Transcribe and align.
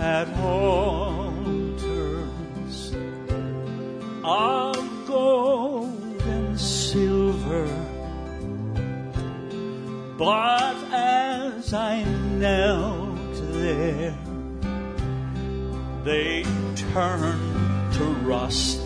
at 0.00 0.28
home 0.28 1.76
of 4.24 5.06
gold 5.06 6.22
and 6.22 6.58
silver. 6.58 7.66
But 10.16 10.76
as 10.92 11.74
I 11.74 12.04
knelt 12.04 13.34
there, 13.52 14.16
they 16.04 16.44
turned 16.92 17.92
to 17.94 18.04
rust. 18.24 18.79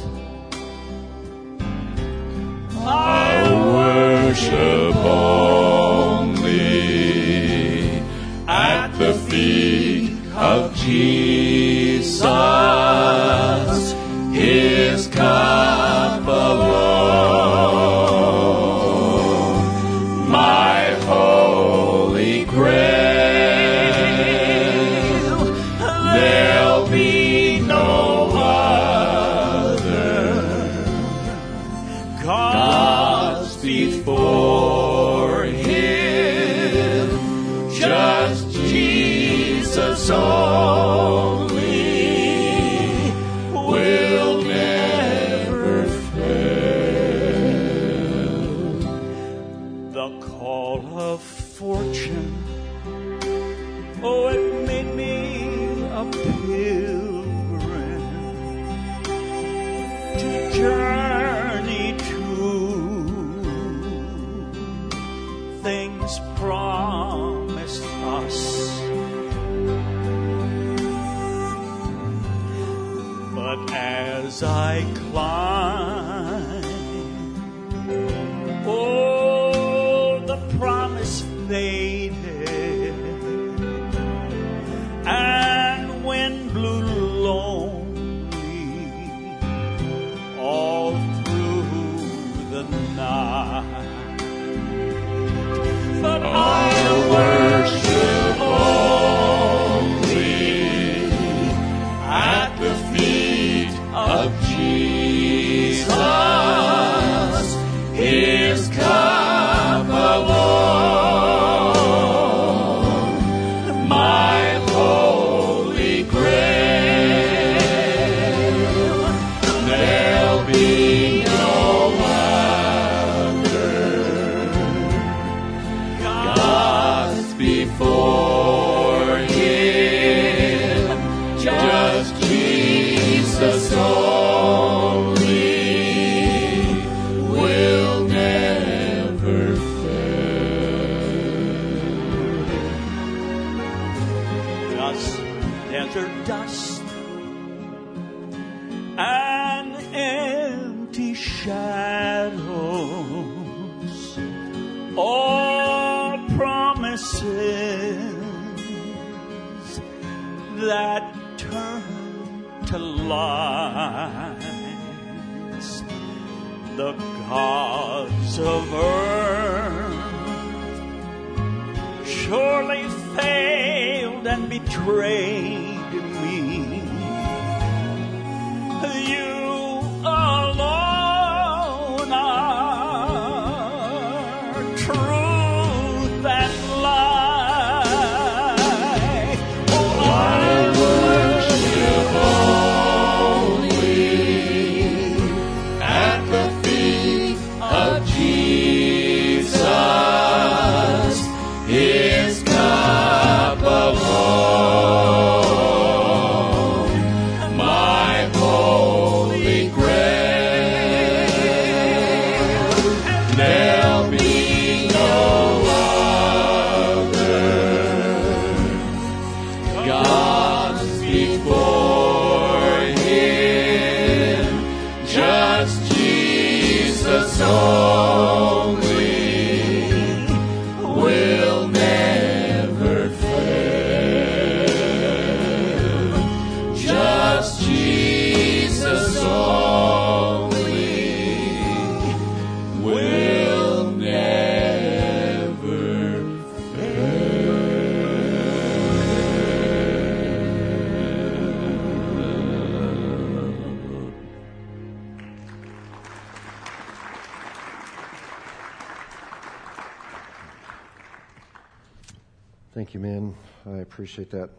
Appreciate 264.05 264.33
that. 264.33 264.51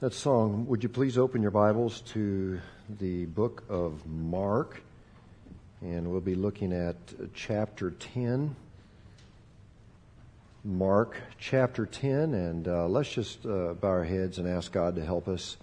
That 0.00 0.12
song. 0.12 0.66
Would 0.66 0.82
you 0.82 0.90
please 0.90 1.16
open 1.16 1.40
your 1.40 1.50
Bibles 1.50 2.02
to 2.12 2.60
the 2.98 3.24
book 3.24 3.64
of 3.70 4.06
Mark? 4.06 4.82
And 5.80 6.10
we'll 6.10 6.20
be 6.20 6.34
looking 6.34 6.74
at 6.74 6.96
chapter 7.32 7.92
10. 7.92 8.54
Mark 10.64 11.16
chapter 11.38 11.86
10. 11.86 12.34
And 12.34 12.68
uh, 12.68 12.88
let's 12.88 13.10
just 13.10 13.46
uh, 13.46 13.72
bow 13.72 13.88
our 13.88 14.04
heads 14.04 14.36
and 14.36 14.46
ask 14.46 14.70
God 14.70 14.96
to 14.96 15.02
help 15.02 15.26
us. 15.26 15.56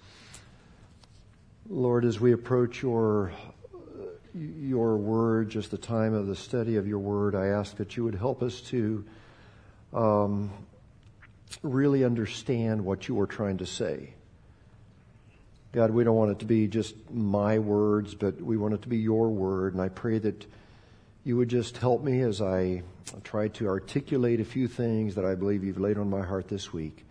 Lord, 1.70 2.04
as 2.04 2.18
we 2.18 2.32
approach 2.32 2.82
your 2.82 3.30
your 4.34 4.96
word, 4.96 5.48
just 5.48 5.70
the 5.70 5.78
time 5.78 6.12
of 6.12 6.26
the 6.26 6.34
study 6.34 6.74
of 6.74 6.88
your 6.88 6.98
word, 6.98 7.36
I 7.36 7.46
ask 7.46 7.76
that 7.76 7.96
you 7.96 8.02
would 8.02 8.16
help 8.16 8.42
us 8.42 8.60
to 8.62 9.04
um, 9.94 10.50
really 11.62 12.04
understand 12.04 12.84
what 12.84 13.08
you 13.08 13.18
are 13.20 13.26
trying 13.26 13.58
to 13.58 13.66
say. 13.66 14.14
God, 15.72 15.90
we 15.90 16.02
don't 16.02 16.16
want 16.16 16.30
it 16.30 16.38
to 16.38 16.46
be 16.46 16.66
just 16.66 16.94
my 17.10 17.58
words, 17.58 18.14
but 18.14 18.40
we 18.40 18.56
want 18.56 18.74
it 18.74 18.82
to 18.82 18.88
be 18.88 18.98
your 18.98 19.28
word. 19.28 19.74
And 19.74 19.82
I 19.82 19.88
pray 19.88 20.18
that 20.18 20.46
you 21.24 21.36
would 21.36 21.48
just 21.48 21.76
help 21.76 22.02
me 22.02 22.20
as 22.22 22.40
I 22.40 22.82
try 23.22 23.48
to 23.48 23.68
articulate 23.68 24.40
a 24.40 24.44
few 24.44 24.66
things 24.66 25.14
that 25.16 25.24
I 25.24 25.34
believe 25.34 25.62
you've 25.64 25.80
laid 25.80 25.98
on 25.98 26.08
my 26.08 26.22
heart 26.22 26.48
this 26.48 26.72
week. 26.72 27.04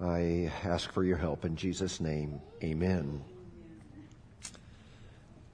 I 0.00 0.52
ask 0.64 0.92
for 0.92 1.02
your 1.02 1.16
help 1.16 1.46
in 1.46 1.56
Jesus' 1.56 2.00
name. 2.00 2.40
Amen. 2.62 3.22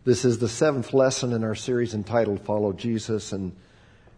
This 0.05 0.25
is 0.25 0.38
the 0.38 0.49
seventh 0.49 0.93
lesson 0.93 1.32
in 1.32 1.44
our 1.44 1.55
series 1.55 1.94
entitled 1.94 2.40
Follow 2.40 2.73
Jesus. 2.73 3.31
And 3.32 3.55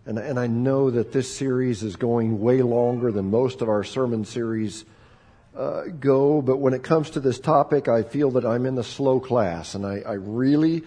and, 0.07 0.19
and 0.19 0.39
I 0.39 0.47
know 0.47 0.91
that 0.91 1.13
this 1.13 1.35
series 1.35 1.83
is 1.83 1.97
going 1.97 2.41
way 2.41 2.63
longer 2.63 3.11
than 3.11 3.31
most 3.31 3.63
of 3.63 3.69
our 3.69 3.85
sermon 3.85 4.25
series 4.25 4.85
uh, 5.57 5.85
go, 6.01 6.43
but 6.43 6.59
when 6.59 6.75
it 6.75 6.83
comes 6.83 7.11
to 7.11 7.21
this 7.21 7.39
topic, 7.39 7.89
I 7.89 8.03
feel 8.03 8.33
that 8.33 8.45
I'm 8.45 8.67
in 8.67 8.75
the 8.75 8.85
slow 8.85 9.21
class, 9.21 9.75
and 9.75 9.87
I, 9.87 10.01
I 10.01 10.13
really 10.15 10.83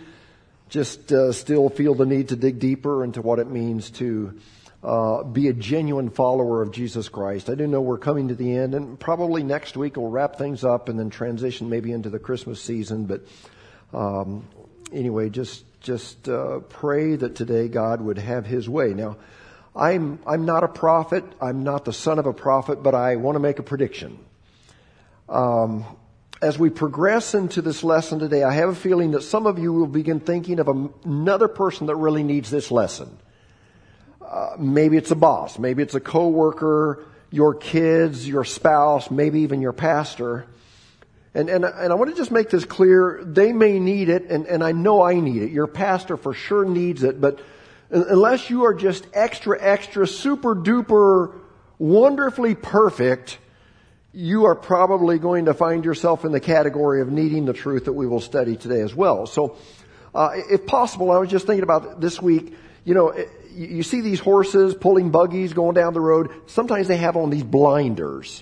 just 0.70 1.12
uh, 1.12 1.32
still 1.32 1.70
feel 1.70 1.96
the 1.96 2.06
need 2.06 2.30
to 2.30 2.36
dig 2.36 2.60
deeper 2.60 3.04
into 3.04 3.22
what 3.22 3.40
it 3.40 3.48
means 3.48 3.90
to 3.92 4.38
uh, 4.84 5.24
be 5.24 5.48
a 5.48 5.54
genuine 5.54 6.10
follower 6.10 6.62
of 6.62 6.72
Jesus 6.72 7.10
Christ. 7.10 7.50
I 7.50 7.56
do 7.56 7.66
know 7.66 7.82
we're 7.82 7.98
coming 7.98 8.28
to 8.28 8.36
the 8.36 8.56
end, 8.56 8.76
and 8.76 9.00
probably 9.00 9.42
next 9.42 9.78
week 9.78 9.98
we'll 9.98 10.10
wrap 10.10 10.38
things 10.38 10.64
up 10.64 10.90
and 10.90 11.00
then 11.00 11.10
transition 11.10 11.70
maybe 11.70 11.92
into 11.92 12.10
the 12.10 12.20
Christmas 12.20 12.62
season. 12.62 13.06
But 13.06 13.22
um, 13.94 14.46
anyway, 14.92 15.30
just 15.30 15.64
just 15.82 16.28
uh, 16.28 16.60
pray 16.60 17.16
that 17.16 17.36
today 17.36 17.68
God 17.68 18.02
would 18.02 18.18
have 18.18 18.46
His 18.46 18.68
way. 18.68 18.94
Now, 18.94 19.18
I'm 19.76 20.20
I'm 20.26 20.46
not 20.46 20.64
a 20.64 20.68
prophet. 20.68 21.24
I'm 21.42 21.64
not 21.64 21.86
the 21.86 21.94
son 21.94 22.20
of 22.20 22.26
a 22.26 22.34
prophet, 22.34 22.84
but 22.84 22.96
I 22.96 23.16
want 23.16 23.36
to 23.36 23.40
make 23.40 23.60
a 23.60 23.64
prediction. 23.64 24.18
Um, 25.30 25.86
as 26.42 26.60
we 26.60 26.70
progress 26.70 27.34
into 27.34 27.62
this 27.62 27.84
lesson 27.84 28.20
today, 28.20 28.44
I 28.44 28.54
have 28.54 28.70
a 28.70 28.76
feeling 28.76 29.12
that 29.12 29.24
some 29.24 29.48
of 29.48 29.58
you 29.58 29.74
will 29.74 29.88
begin 29.88 30.20
thinking 30.20 30.60
of 30.60 30.68
another 30.68 31.48
person 31.48 31.88
that 31.88 31.96
really 31.96 32.24
needs 32.24 32.50
this 32.52 32.70
lesson. 32.70 33.18
Uh, 34.22 34.56
maybe 34.60 34.98
it's 34.98 35.12
a 35.12 35.16
boss, 35.16 35.58
maybe 35.58 35.82
it's 35.82 35.96
a 35.96 36.00
coworker, 36.00 37.04
your 37.32 37.56
kids, 37.56 38.28
your 38.28 38.44
spouse, 38.44 39.10
maybe 39.10 39.42
even 39.42 39.62
your 39.62 39.74
pastor. 39.74 40.46
And, 41.38 41.50
and, 41.50 41.66
and 41.66 41.94
I 41.94 41.96
want 41.96 42.10
to 42.10 42.16
just 42.16 42.32
make 42.32 42.50
this 42.50 42.66
clear. 42.66 43.22
They 43.24 43.54
may 43.54 43.80
need 43.80 44.10
it, 44.10 44.24
and, 44.32 44.48
and 44.48 44.64
I 44.64 44.72
know 44.72 45.04
I 45.04 45.20
need 45.20 45.44
it. 45.44 45.52
Your 45.52 45.68
pastor 45.68 46.18
for 46.18 46.34
sure 46.34 46.66
needs 46.66 47.04
it, 47.04 47.22
but 47.22 47.40
unless 47.92 48.50
you 48.50 48.66
are 48.66 48.74
just 48.74 49.06
extra, 49.14 49.62
extra, 49.62 50.08
super 50.08 50.56
duper, 50.56 51.40
wonderfully 51.78 52.56
perfect, 52.56 53.38
you 54.14 54.46
are 54.46 54.56
probably 54.56 55.20
going 55.20 55.46
to 55.46 55.54
find 55.54 55.86
yourself 55.86 56.26
in 56.26 56.32
the 56.32 56.40
category 56.40 57.02
of 57.02 57.12
needing 57.12 57.46
the 57.46 57.54
truth 57.54 57.86
that 57.86 57.94
we 57.94 58.08
will 58.08 58.20
study 58.20 58.56
today 58.56 58.82
as 58.82 58.96
well. 58.96 59.28
So, 59.28 59.58
uh, 60.16 60.32
if 60.50 60.66
possible, 60.66 61.12
I 61.12 61.20
was 61.20 61.30
just 61.30 61.46
thinking 61.46 61.62
about 61.62 62.02
this 62.02 62.20
week, 62.20 62.56
you 62.84 62.96
know, 62.96 63.14
you 63.54 63.84
see 63.84 64.02
these 64.02 64.20
horses 64.20 64.74
pulling 64.74 65.12
buggies 65.12 65.54
going 65.54 65.76
down 65.76 65.94
the 65.94 66.02
road. 66.02 66.32
Sometimes 66.48 66.88
they 66.88 66.98
have 66.98 67.16
on 67.16 67.30
these 67.30 67.44
blinders. 67.44 68.42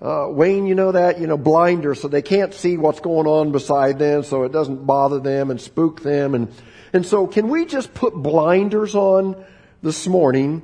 Uh, 0.00 0.28
Wayne, 0.28 0.66
you 0.66 0.76
know 0.76 0.92
that, 0.92 1.18
you 1.20 1.26
know, 1.26 1.36
blinders, 1.36 2.00
so 2.00 2.08
they 2.08 2.22
can't 2.22 2.54
see 2.54 2.76
what's 2.76 3.00
going 3.00 3.26
on 3.26 3.50
beside 3.50 3.98
them, 3.98 4.22
so 4.22 4.44
it 4.44 4.52
doesn't 4.52 4.86
bother 4.86 5.18
them 5.18 5.50
and 5.50 5.60
spook 5.60 6.02
them. 6.02 6.34
And, 6.34 6.52
and 6.92 7.04
so 7.04 7.26
can 7.26 7.48
we 7.48 7.66
just 7.66 7.92
put 7.94 8.14
blinders 8.14 8.94
on 8.94 9.44
this 9.82 10.06
morning 10.06 10.62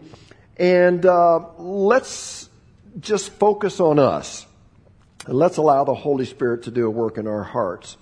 and, 0.57 1.05
uh, 1.05 1.41
let's 1.59 2.49
just 3.01 3.33
focus 3.33 3.81
on 3.81 3.99
us. 3.99 4.47
And 5.27 5.37
let's 5.37 5.57
allow 5.57 5.85
the 5.85 5.95
Holy 5.95 6.27
Spirit 6.27 6.65
to 6.65 6.71
do 6.71 6.87
a 6.87 6.91
work 6.91 7.19
in 7.19 7.27
our 7.27 7.43
hearts. 7.43 7.97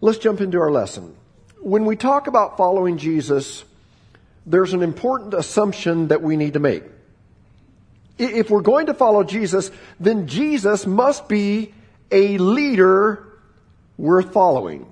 Let's 0.00 0.18
jump 0.18 0.40
into 0.40 0.58
our 0.58 0.72
lesson. 0.72 1.14
When 1.60 1.84
we 1.84 1.94
talk 1.94 2.26
about 2.26 2.56
following 2.56 2.98
Jesus, 2.98 3.64
there's 4.44 4.72
an 4.72 4.82
important 4.82 5.34
assumption 5.34 6.08
that 6.08 6.22
we 6.22 6.36
need 6.36 6.54
to 6.54 6.58
make. 6.58 6.82
If 8.22 8.50
we're 8.50 8.62
going 8.62 8.86
to 8.86 8.94
follow 8.94 9.24
Jesus, 9.24 9.70
then 9.98 10.26
Jesus 10.26 10.86
must 10.86 11.28
be 11.28 11.74
a 12.10 12.38
leader 12.38 13.26
worth 13.96 14.32
following. 14.32 14.86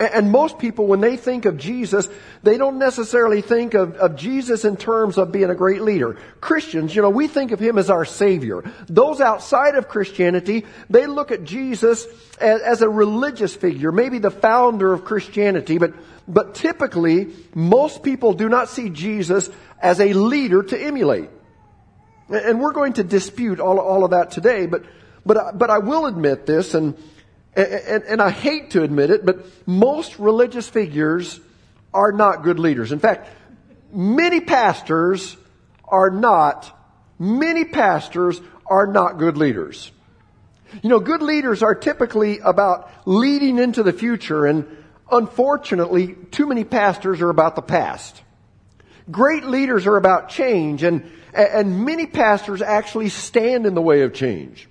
And 0.00 0.32
most 0.32 0.58
people, 0.58 0.86
when 0.86 1.00
they 1.00 1.16
think 1.16 1.44
of 1.44 1.58
Jesus, 1.58 2.08
they 2.42 2.58
don't 2.58 2.78
necessarily 2.78 3.40
think 3.40 3.74
of, 3.74 3.94
of, 3.96 4.16
Jesus 4.16 4.64
in 4.64 4.76
terms 4.76 5.16
of 5.16 5.30
being 5.30 5.50
a 5.50 5.54
great 5.54 5.82
leader. 5.82 6.18
Christians, 6.40 6.96
you 6.96 7.02
know, 7.02 7.10
we 7.10 7.28
think 7.28 7.52
of 7.52 7.60
Him 7.60 7.78
as 7.78 7.88
our 7.88 8.04
Savior. 8.04 8.64
Those 8.88 9.20
outside 9.20 9.76
of 9.76 9.88
Christianity, 9.88 10.64
they 10.90 11.06
look 11.06 11.30
at 11.30 11.44
Jesus 11.44 12.06
as, 12.40 12.62
as 12.62 12.82
a 12.82 12.88
religious 12.88 13.54
figure, 13.54 13.92
maybe 13.92 14.18
the 14.18 14.30
founder 14.30 14.92
of 14.92 15.04
Christianity, 15.04 15.78
but, 15.78 15.94
but 16.26 16.54
typically, 16.56 17.28
most 17.54 18.02
people 18.02 18.32
do 18.32 18.48
not 18.48 18.68
see 18.68 18.88
Jesus 18.88 19.50
as 19.80 20.00
a 20.00 20.14
leader 20.14 20.62
to 20.64 20.80
emulate. 20.80 21.30
And 22.28 22.60
we're 22.60 22.72
going 22.72 22.94
to 22.94 23.04
dispute 23.04 23.60
all, 23.60 23.78
all 23.78 24.04
of 24.04 24.12
that 24.12 24.30
today, 24.30 24.66
but, 24.66 24.84
but, 25.26 25.58
but 25.58 25.70
I 25.70 25.78
will 25.78 26.06
admit 26.06 26.46
this, 26.46 26.74
and, 26.74 26.96
and, 27.54 28.02
and 28.04 28.22
I 28.22 28.30
hate 28.30 28.70
to 28.70 28.82
admit 28.82 29.10
it, 29.10 29.26
but 29.26 29.46
most 29.66 30.18
religious 30.18 30.68
figures 30.68 31.40
are 31.92 32.12
not 32.12 32.42
good 32.42 32.58
leaders. 32.58 32.92
In 32.92 32.98
fact, 32.98 33.28
many 33.92 34.40
pastors 34.40 35.36
are 35.86 36.10
not, 36.10 36.74
many 37.18 37.64
pastors 37.64 38.40
are 38.66 38.86
not 38.86 39.18
good 39.18 39.36
leaders. 39.36 39.90
You 40.82 40.88
know, 40.88 41.00
good 41.00 41.20
leaders 41.20 41.62
are 41.62 41.74
typically 41.74 42.38
about 42.38 42.90
leading 43.04 43.58
into 43.58 43.82
the 43.82 43.92
future, 43.92 44.46
and 44.46 44.66
unfortunately, 45.10 46.16
too 46.30 46.46
many 46.46 46.64
pastors 46.64 47.20
are 47.20 47.28
about 47.28 47.56
the 47.56 47.62
past. 47.62 48.22
Great 49.10 49.44
leaders 49.44 49.86
are 49.86 49.96
about 49.96 50.30
change, 50.30 50.82
and 50.82 51.10
and 51.32 51.84
many 51.84 52.06
pastors 52.06 52.62
actually 52.62 53.08
stand 53.08 53.66
in 53.66 53.74
the 53.74 53.82
way 53.82 54.02
of 54.02 54.12
change. 54.12 54.68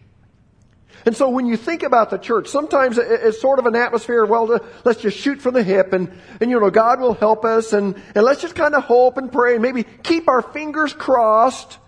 And 1.05 1.15
so 1.15 1.29
when 1.29 1.47
you 1.47 1.57
think 1.57 1.81
about 1.81 2.11
the 2.11 2.17
church, 2.17 2.47
sometimes 2.47 2.99
it's 2.99 3.41
sort 3.41 3.57
of 3.57 3.65
an 3.65 3.75
atmosphere, 3.75 4.23
of, 4.23 4.29
well, 4.29 4.59
let's 4.83 5.01
just 5.01 5.17
shoot 5.17 5.41
from 5.41 5.55
the 5.55 5.63
hip 5.63 5.93
and, 5.93 6.11
and 6.39 6.51
you 6.51 6.59
know, 6.59 6.69
God 6.69 6.99
will 6.99 7.15
help 7.15 7.43
us 7.43 7.73
and, 7.73 7.95
and 8.13 8.23
let's 8.23 8.41
just 8.41 8.53
kind 8.53 8.75
of 8.75 8.83
hope 8.83 9.17
and 9.17 9.31
pray 9.31 9.53
and 9.53 9.63
maybe 9.63 9.83
keep 9.83 10.27
our 10.27 10.43
fingers 10.43 10.93
crossed 10.93 11.79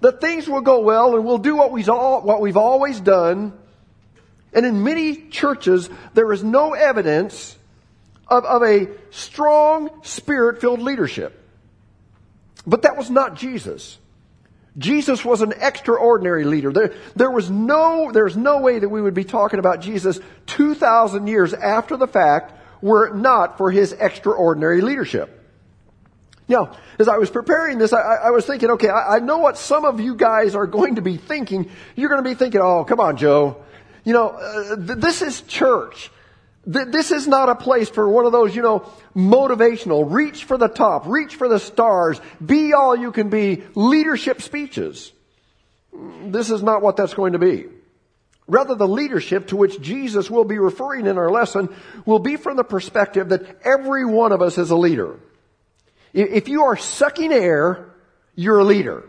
that 0.00 0.20
things 0.20 0.48
will 0.48 0.60
go 0.60 0.80
well 0.80 1.14
and 1.14 1.24
we'll 1.24 1.38
do 1.38 1.56
what 1.56 1.72
we've, 1.72 1.88
all, 1.88 2.20
what 2.20 2.40
we've 2.40 2.56
always 2.58 3.00
done. 3.00 3.54
And 4.52 4.66
in 4.66 4.84
many 4.84 5.28
churches, 5.28 5.88
there 6.12 6.30
is 6.32 6.44
no 6.44 6.74
evidence 6.74 7.56
of, 8.28 8.44
of 8.44 8.62
a 8.62 8.88
strong 9.10 9.88
spirit-filled 10.02 10.80
leadership. 10.80 11.38
But 12.66 12.82
that 12.82 12.98
was 12.98 13.10
not 13.10 13.36
Jesus. 13.36 13.96
Jesus 14.78 15.24
was 15.24 15.42
an 15.42 15.52
extraordinary 15.60 16.44
leader. 16.44 16.72
There, 16.72 16.94
there 17.14 17.30
was 17.30 17.50
no, 17.50 18.10
there's 18.10 18.36
no 18.36 18.60
way 18.60 18.78
that 18.78 18.88
we 18.88 19.02
would 19.02 19.14
be 19.14 19.24
talking 19.24 19.58
about 19.58 19.80
Jesus 19.80 20.18
2,000 20.46 21.26
years 21.26 21.52
after 21.52 21.96
the 21.96 22.06
fact 22.06 22.58
were 22.80 23.06
it 23.06 23.14
not 23.14 23.58
for 23.58 23.70
his 23.70 23.92
extraordinary 23.92 24.80
leadership. 24.80 25.38
Now, 26.48 26.76
as 26.98 27.08
I 27.08 27.18
was 27.18 27.30
preparing 27.30 27.78
this, 27.78 27.92
I, 27.92 28.00
I 28.00 28.30
was 28.30 28.44
thinking, 28.46 28.70
okay, 28.72 28.88
I, 28.88 29.16
I, 29.16 29.18
know 29.20 29.38
what 29.38 29.56
some 29.56 29.84
of 29.84 30.00
you 30.00 30.14
guys 30.14 30.54
are 30.54 30.66
going 30.66 30.96
to 30.96 31.02
be 31.02 31.16
thinking. 31.16 31.70
You're 31.94 32.10
going 32.10 32.22
to 32.22 32.28
be 32.28 32.34
thinking, 32.34 32.60
oh, 32.60 32.84
come 32.84 33.00
on, 33.00 33.16
Joe. 33.16 33.62
You 34.04 34.12
know, 34.12 34.28
uh, 34.30 34.76
th- 34.76 34.98
this 34.98 35.22
is 35.22 35.42
church. 35.42 36.10
This 36.64 37.10
is 37.10 37.26
not 37.26 37.48
a 37.48 37.56
place 37.56 37.88
for 37.88 38.08
one 38.08 38.24
of 38.24 38.30
those, 38.30 38.54
you 38.54 38.62
know, 38.62 38.88
motivational, 39.16 40.08
reach 40.08 40.44
for 40.44 40.56
the 40.56 40.68
top, 40.68 41.06
reach 41.06 41.34
for 41.34 41.48
the 41.48 41.58
stars, 41.58 42.20
be 42.44 42.72
all 42.72 42.94
you 42.94 43.10
can 43.10 43.30
be, 43.30 43.64
leadership 43.74 44.40
speeches. 44.40 45.12
This 45.92 46.50
is 46.50 46.62
not 46.62 46.80
what 46.80 46.96
that's 46.96 47.14
going 47.14 47.32
to 47.32 47.40
be. 47.40 47.66
Rather, 48.46 48.74
the 48.74 48.86
leadership 48.86 49.48
to 49.48 49.56
which 49.56 49.80
Jesus 49.80 50.30
will 50.30 50.44
be 50.44 50.58
referring 50.58 51.06
in 51.06 51.18
our 51.18 51.30
lesson 51.30 51.74
will 52.06 52.18
be 52.18 52.36
from 52.36 52.56
the 52.56 52.64
perspective 52.64 53.30
that 53.30 53.60
every 53.64 54.04
one 54.04 54.30
of 54.30 54.40
us 54.40 54.56
is 54.56 54.70
a 54.70 54.76
leader. 54.76 55.18
If 56.12 56.48
you 56.48 56.64
are 56.64 56.76
sucking 56.76 57.32
air, 57.32 57.90
you're 58.34 58.58
a 58.58 58.64
leader. 58.64 59.04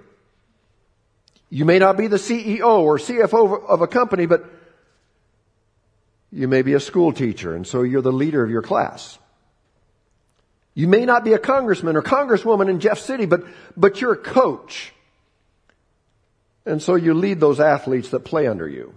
You 1.49 1.65
may 1.65 1.77
not 1.77 1.97
be 1.97 2.07
the 2.07 2.17
CEO 2.17 2.79
or 2.79 2.97
CFO 2.97 3.65
of 3.65 3.81
a 3.81 3.87
company, 3.87 4.25
but 4.25 4.49
you 6.33 6.47
may 6.47 6.63
be 6.63 6.73
a 6.73 6.79
school 6.79 7.13
teacher, 7.13 7.55
and 7.55 7.65
so 7.65 7.83
you're 7.83 8.01
the 8.01 8.11
leader 8.11 8.43
of 8.43 8.49
your 8.49 8.63
class. 8.63 9.19
You 10.73 10.87
may 10.87 11.05
not 11.05 11.23
be 11.23 11.33
a 11.33 11.39
congressman 11.39 11.95
or 11.95 12.01
congresswoman 12.01 12.69
in 12.69 12.79
Jeff 12.79 12.97
City, 12.97 13.27
but, 13.27 13.43
but 13.77 14.01
you're 14.01 14.13
a 14.13 14.17
coach. 14.17 14.93
And 16.65 16.81
so 16.81 16.95
you 16.95 17.13
lead 17.13 17.39
those 17.39 17.59
athletes 17.59 18.09
that 18.09 18.21
play 18.21 18.47
under 18.47 18.67
you. 18.67 18.95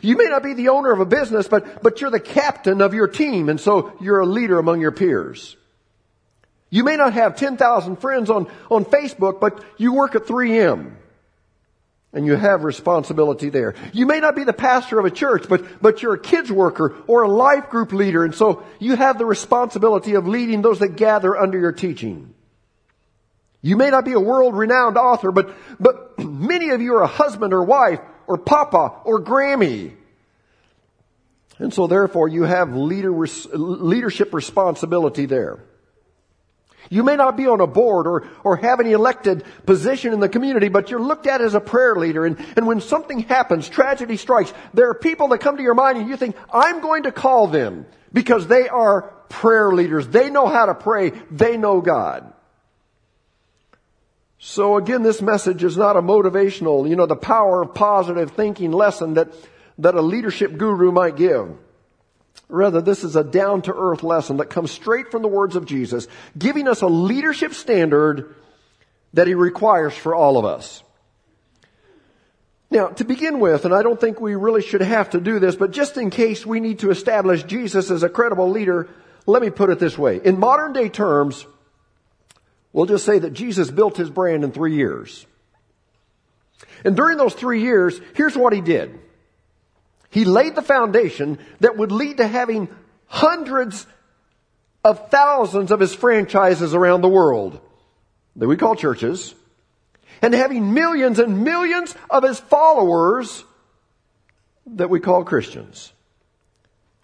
You 0.00 0.16
may 0.16 0.24
not 0.24 0.42
be 0.42 0.54
the 0.54 0.70
owner 0.70 0.92
of 0.92 1.00
a 1.00 1.06
business, 1.06 1.46
but, 1.46 1.82
but 1.82 2.00
you're 2.00 2.10
the 2.10 2.20
captain 2.20 2.80
of 2.80 2.94
your 2.94 3.08
team, 3.08 3.50
and 3.50 3.60
so 3.60 3.92
you're 4.00 4.20
a 4.20 4.26
leader 4.26 4.58
among 4.58 4.80
your 4.80 4.92
peers. 4.92 5.56
You 6.70 6.84
may 6.84 6.96
not 6.96 7.12
have 7.12 7.36
10,000 7.36 7.96
friends 7.96 8.30
on, 8.30 8.50
on 8.70 8.86
Facebook, 8.86 9.40
but 9.40 9.62
you 9.76 9.92
work 9.92 10.14
at 10.14 10.24
3M. 10.24 10.92
And 12.12 12.24
you 12.24 12.36
have 12.36 12.64
responsibility 12.64 13.50
there. 13.50 13.74
You 13.92 14.06
may 14.06 14.20
not 14.20 14.34
be 14.34 14.44
the 14.44 14.54
pastor 14.54 14.98
of 14.98 15.04
a 15.04 15.10
church, 15.10 15.46
but, 15.46 15.82
but 15.82 16.02
you're 16.02 16.14
a 16.14 16.18
kids 16.18 16.50
worker 16.50 16.96
or 17.06 17.22
a 17.22 17.28
life 17.28 17.68
group 17.68 17.92
leader, 17.92 18.24
and 18.24 18.34
so 18.34 18.64
you 18.78 18.96
have 18.96 19.18
the 19.18 19.26
responsibility 19.26 20.14
of 20.14 20.26
leading 20.26 20.62
those 20.62 20.78
that 20.78 20.96
gather 20.96 21.36
under 21.36 21.58
your 21.58 21.72
teaching. 21.72 22.32
You 23.60 23.76
may 23.76 23.90
not 23.90 24.04
be 24.04 24.12
a 24.12 24.20
world 24.20 24.56
renowned 24.56 24.96
author, 24.96 25.32
but, 25.32 25.54
but 25.78 26.18
many 26.24 26.70
of 26.70 26.80
you 26.80 26.94
are 26.94 27.02
a 27.02 27.08
husband 27.08 27.52
or 27.52 27.62
wife 27.62 28.00
or 28.26 28.38
papa 28.38 29.00
or 29.04 29.20
Grammy. 29.20 29.94
And 31.58 31.74
so 31.74 31.86
therefore 31.86 32.28
you 32.28 32.44
have 32.44 32.74
leader, 32.74 33.12
leadership 33.12 34.32
responsibility 34.32 35.26
there. 35.26 35.58
You 36.90 37.02
may 37.02 37.16
not 37.16 37.36
be 37.36 37.46
on 37.46 37.60
a 37.60 37.66
board 37.66 38.06
or, 38.06 38.26
or 38.44 38.56
have 38.56 38.80
any 38.80 38.92
elected 38.92 39.44
position 39.66 40.12
in 40.12 40.20
the 40.20 40.28
community, 40.28 40.68
but 40.68 40.90
you're 40.90 41.00
looked 41.00 41.26
at 41.26 41.40
as 41.40 41.54
a 41.54 41.60
prayer 41.60 41.94
leader. 41.96 42.24
And, 42.24 42.38
and 42.56 42.66
when 42.66 42.80
something 42.80 43.20
happens, 43.20 43.68
tragedy 43.68 44.16
strikes, 44.16 44.52
there 44.72 44.88
are 44.88 44.94
people 44.94 45.28
that 45.28 45.38
come 45.38 45.56
to 45.56 45.62
your 45.62 45.74
mind 45.74 45.98
and 45.98 46.08
you 46.08 46.16
think, 46.16 46.36
I'm 46.52 46.80
going 46.80 47.02
to 47.02 47.12
call 47.12 47.48
them 47.48 47.86
because 48.12 48.46
they 48.46 48.68
are 48.68 49.02
prayer 49.28 49.70
leaders. 49.72 50.08
They 50.08 50.30
know 50.30 50.46
how 50.46 50.66
to 50.66 50.74
pray. 50.74 51.10
They 51.30 51.56
know 51.56 51.80
God. 51.80 52.32
So 54.38 54.76
again, 54.76 55.02
this 55.02 55.20
message 55.20 55.64
is 55.64 55.76
not 55.76 55.96
a 55.96 56.02
motivational, 56.02 56.88
you 56.88 56.96
know, 56.96 57.06
the 57.06 57.16
power 57.16 57.62
of 57.62 57.74
positive 57.74 58.30
thinking 58.30 58.70
lesson 58.70 59.14
that, 59.14 59.34
that 59.78 59.94
a 59.94 60.00
leadership 60.00 60.56
guru 60.56 60.92
might 60.92 61.16
give. 61.16 61.56
Rather, 62.48 62.80
this 62.80 63.04
is 63.04 63.16
a 63.16 63.24
down 63.24 63.62
to 63.62 63.74
earth 63.74 64.02
lesson 64.02 64.38
that 64.38 64.50
comes 64.50 64.70
straight 64.70 65.10
from 65.10 65.22
the 65.22 65.28
words 65.28 65.56
of 65.56 65.66
Jesus, 65.66 66.06
giving 66.36 66.68
us 66.68 66.80
a 66.80 66.86
leadership 66.86 67.52
standard 67.52 68.34
that 69.12 69.26
he 69.26 69.34
requires 69.34 69.94
for 69.94 70.14
all 70.14 70.38
of 70.38 70.44
us. 70.44 70.82
Now, 72.70 72.88
to 72.88 73.04
begin 73.04 73.40
with, 73.40 73.64
and 73.64 73.74
I 73.74 73.82
don't 73.82 74.00
think 74.00 74.20
we 74.20 74.34
really 74.34 74.62
should 74.62 74.82
have 74.82 75.10
to 75.10 75.20
do 75.20 75.38
this, 75.38 75.56
but 75.56 75.70
just 75.70 75.96
in 75.96 76.10
case 76.10 76.44
we 76.44 76.60
need 76.60 76.80
to 76.80 76.90
establish 76.90 77.42
Jesus 77.44 77.90
as 77.90 78.02
a 78.02 78.08
credible 78.08 78.50
leader, 78.50 78.88
let 79.26 79.42
me 79.42 79.50
put 79.50 79.70
it 79.70 79.78
this 79.78 79.96
way. 79.96 80.20
In 80.22 80.38
modern 80.38 80.72
day 80.72 80.88
terms, 80.88 81.46
we'll 82.72 82.86
just 82.86 83.06
say 83.06 83.18
that 83.18 83.32
Jesus 83.32 83.70
built 83.70 83.96
his 83.96 84.10
brand 84.10 84.44
in 84.44 84.52
three 84.52 84.74
years. 84.74 85.26
And 86.84 86.94
during 86.94 87.16
those 87.16 87.34
three 87.34 87.62
years, 87.62 88.00
here's 88.14 88.36
what 88.36 88.52
he 88.52 88.60
did. 88.60 88.98
He 90.10 90.24
laid 90.24 90.54
the 90.54 90.62
foundation 90.62 91.38
that 91.60 91.76
would 91.76 91.92
lead 91.92 92.16
to 92.18 92.26
having 92.26 92.68
hundreds 93.06 93.86
of 94.84 95.10
thousands 95.10 95.70
of 95.70 95.80
his 95.80 95.94
franchises 95.94 96.74
around 96.74 97.02
the 97.02 97.08
world 97.08 97.60
that 98.36 98.48
we 98.48 98.56
call 98.56 98.74
churches 98.74 99.34
and 100.22 100.34
having 100.34 100.72
millions 100.72 101.18
and 101.18 101.44
millions 101.44 101.94
of 102.08 102.22
his 102.22 102.40
followers 102.40 103.44
that 104.66 104.90
we 104.90 105.00
call 105.00 105.24
Christians. 105.24 105.92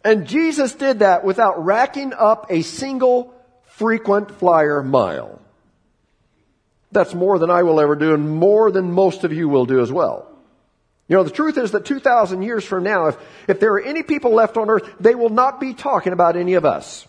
And 0.05 0.27
Jesus 0.27 0.75
did 0.75 0.99
that 1.01 1.25
without 1.25 1.65
racking 1.65 2.13
up 2.13 2.47
a 2.51 2.63
single 2.63 3.35
frequent 3.65 4.31
flyer 4.39 4.83
mile. 4.83 5.41
That's 6.93 7.15
more 7.15 7.39
than 7.39 7.51
I 7.51 7.65
will 7.65 7.81
ever 7.81 7.97
do 7.97 8.15
and 8.15 8.31
more 8.31 8.71
than 8.71 8.93
most 8.93 9.25
of 9.25 9.33
you 9.33 9.49
will 9.49 9.67
do 9.67 9.81
as 9.81 9.91
well. 9.91 10.34
You 11.09 11.17
know, 11.17 11.23
the 11.23 11.31
truth 11.31 11.59
is 11.59 11.73
that 11.73 11.85
2,000 11.85 12.43
years 12.43 12.65
from 12.65 12.83
now, 12.83 13.09
if, 13.09 13.17
if 13.47 13.61
there 13.61 13.73
are 13.75 13.81
any 13.81 14.03
people 14.03 14.33
left 14.33 14.57
on 14.57 14.71
earth, 14.71 14.91
they 14.99 15.15
will 15.15 15.29
not 15.29 15.61
be 15.61 15.75
talking 15.75 16.13
about 16.13 16.37
any 16.37 16.55
of 16.55 16.65
us. 16.65 17.07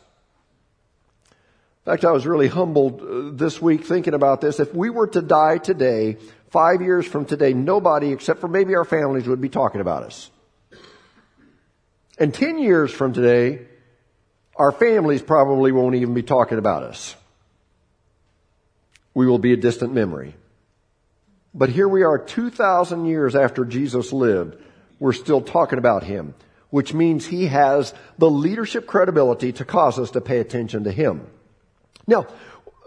In 1.86 1.92
fact, 1.92 2.04
I 2.04 2.12
was 2.12 2.26
really 2.26 2.48
humbled 2.48 3.02
uh, 3.02 3.38
this 3.38 3.62
week 3.62 3.86
thinking 3.86 4.14
about 4.14 4.42
this. 4.42 4.60
If 4.60 4.74
we 4.74 4.90
were 4.90 5.08
to 5.08 5.22
die 5.22 5.60
today, 5.60 6.18
five 6.50 6.82
years 6.82 7.06
from 7.06 7.26
today, 7.26 7.54
nobody 7.54 8.12
except 8.12 8.42
for 8.42 8.48
maybe 8.48 8.76
our 8.76 8.86
families 8.86 9.28
would 9.28 9.40
be 9.40 9.50
talking 9.50 9.82
about 9.82 10.04
us. 10.04 10.30
And 12.18 12.34
10 12.34 12.60
years 12.60 12.92
from 12.92 13.14
today, 13.14 13.68
our 14.56 14.72
families 14.72 15.22
probably 15.22 15.72
won't 15.72 15.96
even 15.96 16.14
be 16.14 16.24
talking 16.24 16.58
about 16.58 16.84
us. 16.84 17.16
We 19.14 19.28
will 19.28 19.40
be 19.40 19.54
a 19.54 19.58
distant 19.58 19.94
memory. 19.94 20.36
But 21.58 21.70
here 21.70 21.88
we 21.88 22.04
are 22.04 22.18
2,000 22.18 23.06
years 23.06 23.34
after 23.34 23.64
Jesus 23.64 24.12
lived. 24.12 24.62
We're 25.00 25.14
still 25.14 25.40
talking 25.40 25.80
about 25.80 26.04
him, 26.04 26.36
which 26.70 26.94
means 26.94 27.26
he 27.26 27.48
has 27.48 27.94
the 28.18 28.30
leadership 28.30 28.86
credibility 28.86 29.54
to 29.54 29.64
cause 29.64 29.98
us 29.98 30.12
to 30.12 30.22
pay 30.22 30.40
attention 30.40 30.84
to 30.84 30.92
him. 30.92 31.26
Now, 32.06 32.28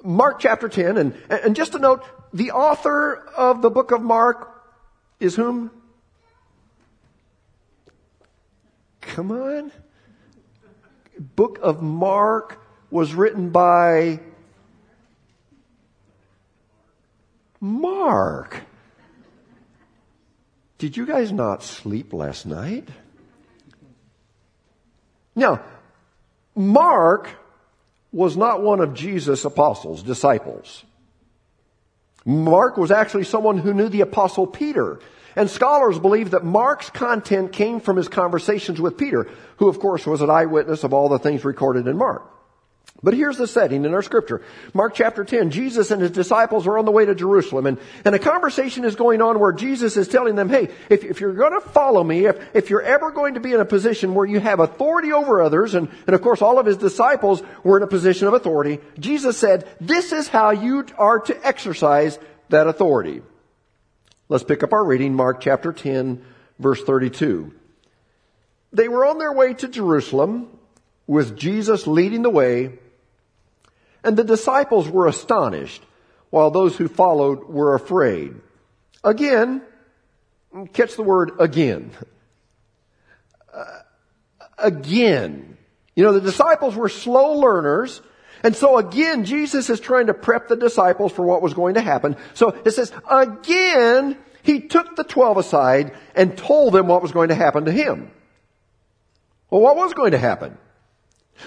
Mark 0.05 0.39
chapter 0.39 0.69
10, 0.69 0.99
and, 0.99 1.15
and 1.31 1.57
just 1.57 1.75
a 1.75 1.79
note, 1.79 2.05
the 2.35 2.51
author 2.51 3.17
of 3.37 3.63
the 3.63 3.71
book 3.71 3.91
of 3.91 4.03
Mark 4.03 4.63
is 5.19 5.35
whom? 5.35 5.71
Come 9.01 9.33
on. 9.33 9.73
Book 11.19 11.59
of 11.63 11.83
Mark 11.83 12.61
was 12.91 13.15
written 13.15 13.49
by 13.49 14.21
Mark. 17.61 18.63
Did 20.79 20.97
you 20.97 21.07
guys 21.07 21.33
not 21.33 21.63
sleep 21.63 22.13
last 22.13 22.47
night? 22.47 22.89
Now, 25.35 25.63
Mark 26.55 27.31
was 28.13 28.37
not 28.37 28.63
one 28.63 28.81
of 28.81 28.95
Jesus' 28.95 29.45
apostles, 29.45 30.03
disciples. 30.03 30.85
Mark 32.25 32.77
was 32.77 32.91
actually 32.91 33.25
someone 33.25 33.59
who 33.59 33.73
knew 33.73 33.89
the 33.89 34.01
apostle 34.01 34.47
Peter. 34.47 35.01
And 35.37 35.49
scholars 35.49 35.99
believe 35.99 36.33
that 36.33 36.45
Mark's 36.45 36.91
content 36.91 37.53
came 37.53 37.81
from 37.81 37.97
his 37.97 38.09
conversations 38.09 38.81
with 38.81 38.99
Peter, 38.99 39.29
who 39.59 39.69
of 39.69 39.79
course 39.79 40.07
was 40.07 40.21
an 40.21 40.31
eyewitness 40.31 40.85
of 40.85 40.93
all 40.93 41.09
the 41.09 41.19
things 41.19 41.45
recorded 41.45 41.87
in 41.87 41.97
Mark. 41.97 42.23
But 43.01 43.15
here's 43.15 43.37
the 43.37 43.47
setting 43.47 43.85
in 43.85 43.95
our 43.95 44.03
scripture. 44.03 44.43
Mark 44.75 44.93
chapter 44.95 45.23
10, 45.23 45.51
Jesus 45.51 45.93
and 45.93 46.03
his 46.03 46.11
disciples 46.11 46.67
are 46.67 46.79
on 46.79 46.85
the 46.85 46.91
way 46.91 47.05
to 47.05 47.15
Jerusalem 47.15 47.67
and, 47.67 47.79
and 48.05 48.13
a 48.13 48.19
conversation 48.19 48.85
is 48.85 48.97
going 48.97 49.23
on 49.23 49.39
where 49.39 49.53
Jesus 49.53 49.97
is 49.97 50.09
telling 50.09 50.35
them, 50.35 50.49
hey, 50.49 50.69
if, 50.91 51.05
if 51.05 51.21
you're 51.21 51.35
going 51.35 51.53
to 51.53 51.61
follow 51.61 52.03
me, 52.03 52.27
if, 52.27 52.57
if 52.57 52.71
you're 52.71 52.83
ever 52.83 53.13
going 53.13 53.35
to 53.35 53.41
be 53.41 53.53
in 53.53 53.61
a 53.61 53.65
position 53.65 54.15
where 54.15 54.27
you 54.27 54.41
have 54.41 54.59
authority 54.59 55.13
over 55.13 55.41
others, 55.41 55.75
and, 55.75 55.89
and 56.09 56.17
of 56.17 56.23
course 56.23 56.43
all 56.43 56.59
of 56.59 56.67
his 56.67 56.77
disciples 56.77 57.41
were 57.63 57.77
in 57.77 57.85
a 57.85 57.89
position 57.89 58.27
of 58.27 58.35
authority, 58.35 58.81
Jesus 58.99 59.37
said, 59.37 59.69
this 59.81 60.11
is 60.11 60.27
how 60.27 60.51
you 60.51 60.85
are 60.97 61.21
to 61.21 61.47
exercise 61.47 62.19
that 62.49 62.67
authority. 62.67 63.23
Let's 64.29 64.45
pick 64.45 64.65
up 64.65 64.73
our 64.73 64.85
reading, 64.85 65.15
Mark 65.15 65.41
chapter 65.41 65.73
10, 65.73 66.25
verse 66.59 66.83
32. 66.83 67.55
They 68.73 68.89
were 68.89 69.07
on 69.07 69.19
their 69.19 69.33
way 69.33 69.55
to 69.55 69.69
Jerusalem 69.69 70.49
with 71.07 71.37
Jesus 71.37 71.87
leading 71.87 72.23
the 72.23 72.31
way 72.31 72.79
and 74.05 74.17
the 74.17 74.25
disciples 74.25 74.89
were 74.89 75.07
astonished, 75.07 75.83
while 76.31 76.51
those 76.51 76.77
who 76.77 76.89
followed 76.89 77.45
were 77.45 77.75
afraid. 77.75 78.35
Again, 79.03 79.63
catch 80.73 80.97
the 80.97 81.03
word 81.03 81.33
again. 81.39 81.91
Uh, 83.53 83.65
again. 84.59 85.57
You 85.95 86.05
know, 86.05 86.13
the 86.13 86.21
disciples 86.21 86.77
were 86.77 86.89
slow 86.89 87.39
learners, 87.39 88.01
and 88.45 88.55
so 88.55 88.79
again, 88.79 89.25
Jesus 89.25 89.69
is 89.69 89.81
trying 89.81 90.07
to 90.07 90.15
prep 90.15 90.49
the 90.49 90.57
disciples 90.57 91.13
for 91.13 91.25
what 91.25 91.43
was 91.43 91.55
going 91.55 91.75
to 91.75 91.81
happen. 91.81 92.17
So 92.35 92.51
it 92.65 92.71
says, 92.71 92.93
again, 93.11 94.17
he 94.43 94.61
took 94.61 94.97
the 94.97 95.05
twelve 95.05 95.39
aside 95.39 95.97
and 96.15 96.39
told 96.39 96.73
them 96.73 96.87
what 96.87 97.03
was 97.03 97.13
going 97.13 97.31
to 97.31 97.35
happen 97.35 97.65
to 97.65 97.73
him. 97.73 98.11
Well, 99.51 99.61
what 99.61 99.77
was 99.77 99.93
going 99.93 100.13
to 100.13 100.19
happen? 100.19 100.57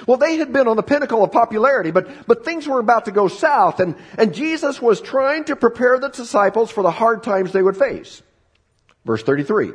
Well, 0.07 0.17
they 0.17 0.37
had 0.37 0.53
been 0.53 0.67
on 0.67 0.77
the 0.77 0.83
pinnacle 0.83 1.23
of 1.23 1.31
popularity, 1.31 1.91
but, 1.91 2.27
but 2.27 2.45
things 2.45 2.67
were 2.67 2.79
about 2.79 3.05
to 3.05 3.11
go 3.11 3.27
south, 3.27 3.79
and, 3.79 3.95
and 4.17 4.33
Jesus 4.33 4.81
was 4.81 5.01
trying 5.01 5.45
to 5.45 5.55
prepare 5.55 5.99
the 5.99 6.09
disciples 6.09 6.71
for 6.71 6.81
the 6.81 6.91
hard 6.91 7.23
times 7.23 7.51
they 7.51 7.61
would 7.61 7.77
face. 7.77 8.21
Verse 9.05 9.23
33. 9.23 9.71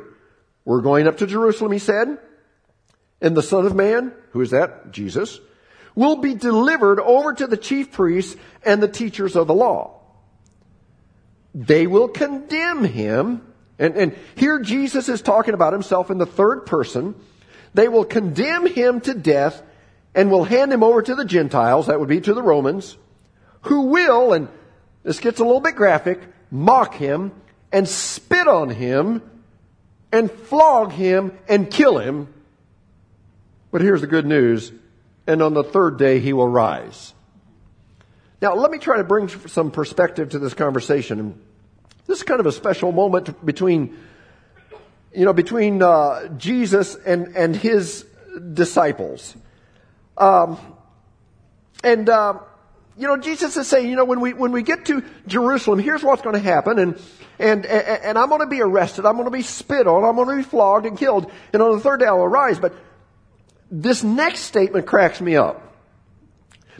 We're 0.65 0.81
going 0.81 1.07
up 1.07 1.17
to 1.19 1.27
Jerusalem, 1.27 1.71
he 1.71 1.79
said, 1.79 2.17
and 3.21 3.37
the 3.37 3.43
Son 3.43 3.65
of 3.65 3.75
Man, 3.75 4.11
who 4.31 4.41
is 4.41 4.51
that? 4.51 4.91
Jesus, 4.91 5.39
will 5.95 6.17
be 6.17 6.35
delivered 6.35 6.99
over 6.99 7.33
to 7.33 7.47
the 7.47 7.57
chief 7.57 7.91
priests 7.91 8.35
and 8.63 8.83
the 8.83 8.87
teachers 8.87 9.35
of 9.35 9.47
the 9.47 9.53
law. 9.53 9.99
they 11.55 11.87
will 11.87 12.07
condemn 12.07 12.83
him. 12.83 13.41
And, 13.79 13.95
and 13.95 14.15
here 14.35 14.59
Jesus 14.59 15.09
is 15.09 15.21
talking 15.21 15.55
about 15.55 15.73
himself 15.73 16.11
in 16.11 16.19
the 16.19 16.25
third 16.25 16.65
person. 16.65 17.15
They 17.73 17.87
will 17.87 18.05
condemn 18.05 18.67
him 18.67 19.01
to 19.01 19.13
death 19.13 19.61
and 20.17 20.31
will 20.31 20.45
hand 20.45 20.73
him 20.73 20.83
over 20.83 21.03
to 21.03 21.13
the 21.13 21.23
Gentiles, 21.23 21.85
that 21.85 21.99
would 21.99 22.09
be 22.09 22.19
to 22.19 22.33
the 22.33 22.41
Romans, 22.41 22.97
who 23.61 23.83
will, 23.83 24.33
and 24.33 24.47
this 25.03 25.19
gets 25.19 25.39
a 25.39 25.43
little 25.43 25.61
bit 25.61 25.75
graphic, 25.75 26.19
mock 26.49 26.95
him 26.95 27.31
and 27.71 27.87
spit 27.87 28.47
on 28.47 28.71
him 28.71 29.21
and 30.11 30.31
flog 30.31 30.91
him 30.91 31.37
and 31.47 31.69
kill 31.69 31.99
him. 31.99 32.33
But 33.71 33.81
here's 33.81 34.01
the 34.01 34.07
good 34.07 34.25
news. 34.25 34.71
And 35.27 35.43
on 35.43 35.53
the 35.53 35.63
third 35.63 35.99
day 35.99 36.19
he 36.19 36.33
will 36.33 36.47
rise. 36.47 37.13
Now 38.41 38.55
let 38.55 38.71
me 38.71 38.79
try 38.79 38.97
to 38.97 39.03
bring 39.03 39.27
some 39.27 39.69
perspective 39.69 40.29
to 40.29 40.39
this 40.39 40.55
conversation. 40.55 41.39
This 42.07 42.17
is 42.17 42.23
kind 42.23 42.39
of 42.39 42.47
a 42.47 42.51
special 42.51 42.91
moment 42.91 43.45
between, 43.45 43.95
you 45.13 45.25
know, 45.25 45.33
between 45.33 45.83
uh, 45.83 46.27
Jesus 46.37 46.95
and 46.95 47.35
and 47.35 47.55
his 47.55 48.05
disciples. 48.53 49.35
Um, 50.17 50.57
and 51.83 52.09
uh, 52.09 52.39
you 52.97 53.07
know, 53.07 53.17
Jesus 53.17 53.55
is 53.55 53.67
saying, 53.67 53.89
you 53.89 53.95
know, 53.95 54.05
when 54.05 54.19
we 54.19 54.33
when 54.33 54.51
we 54.51 54.63
get 54.63 54.85
to 54.85 55.03
Jerusalem, 55.27 55.79
here's 55.79 56.03
what's 56.03 56.21
going 56.21 56.33
to 56.33 56.41
happen, 56.41 56.79
and 56.79 57.01
and 57.39 57.65
and, 57.65 58.03
and 58.03 58.17
I'm 58.17 58.29
going 58.29 58.41
to 58.41 58.47
be 58.47 58.61
arrested, 58.61 59.05
I'm 59.05 59.13
going 59.13 59.25
to 59.25 59.31
be 59.31 59.43
spit 59.43 59.87
on, 59.87 60.03
I'm 60.03 60.15
going 60.15 60.29
to 60.29 60.43
be 60.43 60.49
flogged 60.49 60.85
and 60.85 60.97
killed, 60.97 61.31
and 61.53 61.61
on 61.61 61.75
the 61.75 61.79
third 61.79 61.99
day 61.99 62.07
I'll 62.07 62.23
arise. 62.23 62.59
But 62.59 62.73
this 63.69 64.03
next 64.03 64.41
statement 64.41 64.87
cracks 64.87 65.21
me 65.21 65.35
up. 65.35 65.63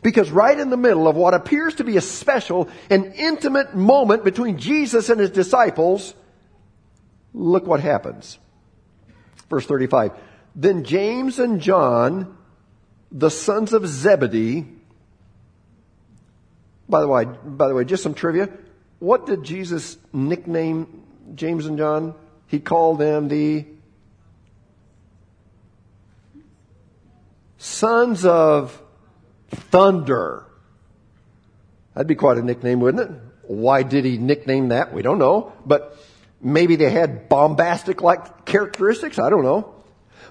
Because 0.03 0.29
right 0.29 0.57
in 0.57 0.69
the 0.69 0.77
middle 0.77 1.07
of 1.07 1.15
what 1.15 1.33
appears 1.33 1.75
to 1.75 1.83
be 1.83 1.97
a 1.97 2.01
special 2.01 2.69
and 2.89 3.13
intimate 3.15 3.75
moment 3.75 4.23
between 4.23 4.59
Jesus 4.59 5.09
and 5.09 5.19
his 5.19 5.31
disciples, 5.31 6.13
look 7.33 7.65
what 7.65 7.79
happens. 7.79 8.37
Verse 9.49 9.65
35. 9.65 10.11
Then 10.55 10.83
James 10.83 11.39
and 11.39 11.59
John, 11.61 12.36
the 13.11 13.29
sons 13.29 13.73
of 13.73 13.87
Zebedee, 13.87 14.65
by 16.89 17.01
the 17.01 17.07
way, 17.07 17.25
by 17.25 17.67
the 17.67 17.73
way, 17.73 17.85
just 17.85 18.03
some 18.03 18.13
trivia. 18.13 18.49
What 18.99 19.25
did 19.25 19.43
Jesus 19.43 19.97
nickname 20.11 21.03
James 21.35 21.65
and 21.65 21.77
John? 21.77 22.15
He 22.47 22.59
called 22.59 22.99
them 22.99 23.27
the 23.27 23.65
sons 27.57 28.25
of 28.25 28.81
thunder. 29.49 30.45
That'd 31.93 32.07
be 32.07 32.15
quite 32.15 32.37
a 32.37 32.43
nickname, 32.43 32.79
wouldn't 32.79 33.09
it? 33.09 33.17
Why 33.43 33.83
did 33.83 34.05
he 34.05 34.17
nickname 34.17 34.69
that? 34.69 34.93
We 34.93 35.01
don't 35.01 35.19
know. 35.19 35.53
But 35.65 35.97
maybe 36.41 36.75
they 36.75 36.89
had 36.89 37.29
bombastic 37.29 38.01
like 38.01 38.45
characteristics. 38.45 39.19
I 39.19 39.29
don't 39.29 39.43
know. 39.43 39.73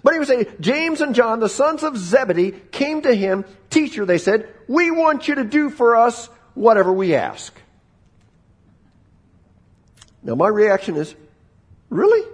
But 0.03 0.13
he 0.13 0.19
would 0.19 0.29
say, 0.29 0.47
James 0.61 1.01
and 1.01 1.15
John, 1.15 1.41
the 1.41 1.49
sons 1.49 1.83
of 1.83 1.97
Zebedee, 1.97 2.53
came 2.71 3.03
to 3.03 3.15
him. 3.15 3.45
Teacher, 3.71 4.05
they 4.05 4.19
said, 4.19 4.49
we 4.69 4.91
want 4.91 5.29
you 5.29 5.37
to 5.37 5.45
do 5.45 5.71
for 5.71 5.97
us 5.97 6.29
whatever 6.55 6.93
we 6.93 7.15
ask. 7.15 7.53
Now 10.23 10.35
my 10.35 10.49
reaction 10.49 10.97
is, 10.97 11.15
really? 11.89 12.27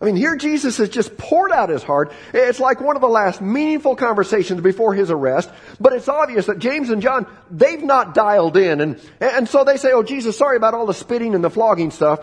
I 0.00 0.04
mean, 0.04 0.16
here 0.16 0.36
Jesus 0.36 0.76
has 0.76 0.90
just 0.90 1.16
poured 1.16 1.52
out 1.52 1.70
his 1.70 1.82
heart. 1.82 2.12
It's 2.34 2.60
like 2.60 2.80
one 2.80 2.96
of 2.96 3.02
the 3.02 3.08
last 3.08 3.40
meaningful 3.40 3.96
conversations 3.96 4.60
before 4.60 4.94
his 4.94 5.10
arrest, 5.10 5.50
but 5.80 5.94
it's 5.94 6.08
obvious 6.08 6.46
that 6.46 6.58
James 6.58 6.90
and 6.90 7.00
John, 7.00 7.26
they've 7.50 7.82
not 7.82 8.14
dialed 8.14 8.58
in. 8.58 8.80
And, 8.82 9.00
and 9.20 9.48
so 9.48 9.64
they 9.64 9.78
say, 9.78 9.92
oh, 9.92 10.02
Jesus, 10.02 10.36
sorry 10.36 10.58
about 10.58 10.74
all 10.74 10.84
the 10.84 10.94
spitting 10.94 11.34
and 11.34 11.42
the 11.42 11.50
flogging 11.50 11.90
stuff. 11.90 12.20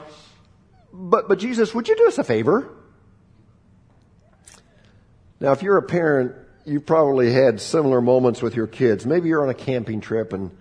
But, 0.94 1.28
but 1.28 1.40
Jesus, 1.40 1.74
would 1.74 1.88
you 1.88 1.96
do 1.96 2.08
us 2.08 2.20
a 2.20 2.24
favor? 2.24 2.70
Now, 5.40 5.52
if 5.52 5.64
you're 5.64 5.78
a 5.78 5.84
parent, 5.84 6.36
you've 6.66 6.86
probably 6.86 7.34
had 7.34 7.60
similar 7.60 8.00
moments 8.00 8.44
with 8.44 8.56
your 8.56 8.68
kids. 8.68 9.06
Maybe 9.06 9.28
you're 9.28 9.42
on 9.42 9.50
a 9.50 9.56
camping 9.56 10.02
trip 10.02 10.34
and, 10.34 10.52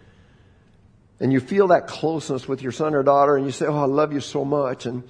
and 1.21 1.33
you 1.33 1.39
feel 1.39 1.69
that 1.69 1.87
closeness 1.87 2.49
with 2.49 2.63
your 2.63 2.73
son 2.73 2.95
or 2.95 3.03
daughter 3.03 3.37
and 3.37 3.45
you 3.45 3.53
say, 3.53 3.67
oh, 3.67 3.77
I 3.77 3.85
love 3.85 4.15
you 4.15 4.21
so 4.21 4.43
much. 4.43 4.87
And, 4.87 5.03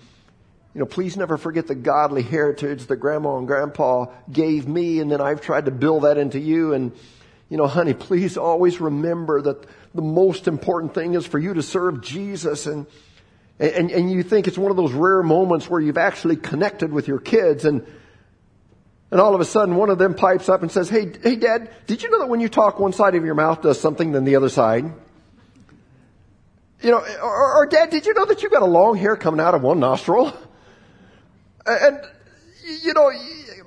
you 0.74 0.80
know, 0.80 0.86
please 0.86 1.16
never 1.16 1.38
forget 1.38 1.68
the 1.68 1.76
godly 1.76 2.22
heritage 2.22 2.86
that 2.86 2.96
grandma 2.96 3.38
and 3.38 3.46
grandpa 3.46 4.06
gave 4.30 4.66
me, 4.66 5.00
and 5.00 5.10
then 5.10 5.20
I've 5.20 5.40
tried 5.40 5.66
to 5.66 5.70
build 5.70 6.02
that 6.02 6.18
into 6.18 6.40
you. 6.40 6.72
And, 6.72 6.92
you 7.48 7.58
know, 7.58 7.66
honey, 7.66 7.94
please 7.94 8.36
always 8.36 8.80
remember 8.80 9.40
that 9.42 9.66
the 9.94 10.02
most 10.02 10.48
important 10.48 10.94
thing 10.94 11.14
is 11.14 11.26
for 11.26 11.38
you 11.38 11.54
to 11.54 11.62
serve 11.62 12.02
Jesus. 12.02 12.66
And, 12.66 12.86
and, 13.58 13.90
and 13.90 14.10
you 14.10 14.22
think 14.22 14.48
it's 14.48 14.58
one 14.58 14.70
of 14.70 14.76
those 14.76 14.92
rare 14.92 15.22
moments 15.22 15.68
where 15.68 15.80
you've 15.80 15.98
actually 15.98 16.36
connected 16.36 16.92
with 16.92 17.06
your 17.06 17.18
kids. 17.18 17.64
And, 17.64 17.86
and 19.10 19.20
all 19.20 19.34
of 19.34 19.40
a 19.40 19.44
sudden, 19.44 19.76
one 19.76 19.90
of 19.90 19.98
them 19.98 20.14
pipes 20.14 20.48
up 20.48 20.62
and 20.62 20.72
says, 20.72 20.88
Hey, 20.88 21.12
hey, 21.22 21.36
dad, 21.36 21.70
did 21.86 22.02
you 22.02 22.10
know 22.10 22.20
that 22.20 22.28
when 22.28 22.40
you 22.40 22.48
talk, 22.48 22.80
one 22.80 22.92
side 22.92 23.14
of 23.14 23.24
your 23.24 23.34
mouth 23.34 23.62
does 23.62 23.80
something 23.80 24.12
than 24.12 24.24
the 24.24 24.36
other 24.36 24.48
side? 24.48 24.92
You 26.80 26.90
know, 26.90 27.04
or, 27.22 27.54
or 27.56 27.66
dad, 27.66 27.90
did 27.90 28.06
you 28.06 28.14
know 28.14 28.24
that 28.26 28.42
you've 28.42 28.50
got 28.50 28.62
a 28.62 28.66
long 28.66 28.96
hair 28.96 29.16
coming 29.16 29.40
out 29.40 29.54
of 29.54 29.62
one 29.62 29.78
nostril? 29.78 30.32
And, 31.64 32.00
you 32.82 32.92
know, 32.92 33.12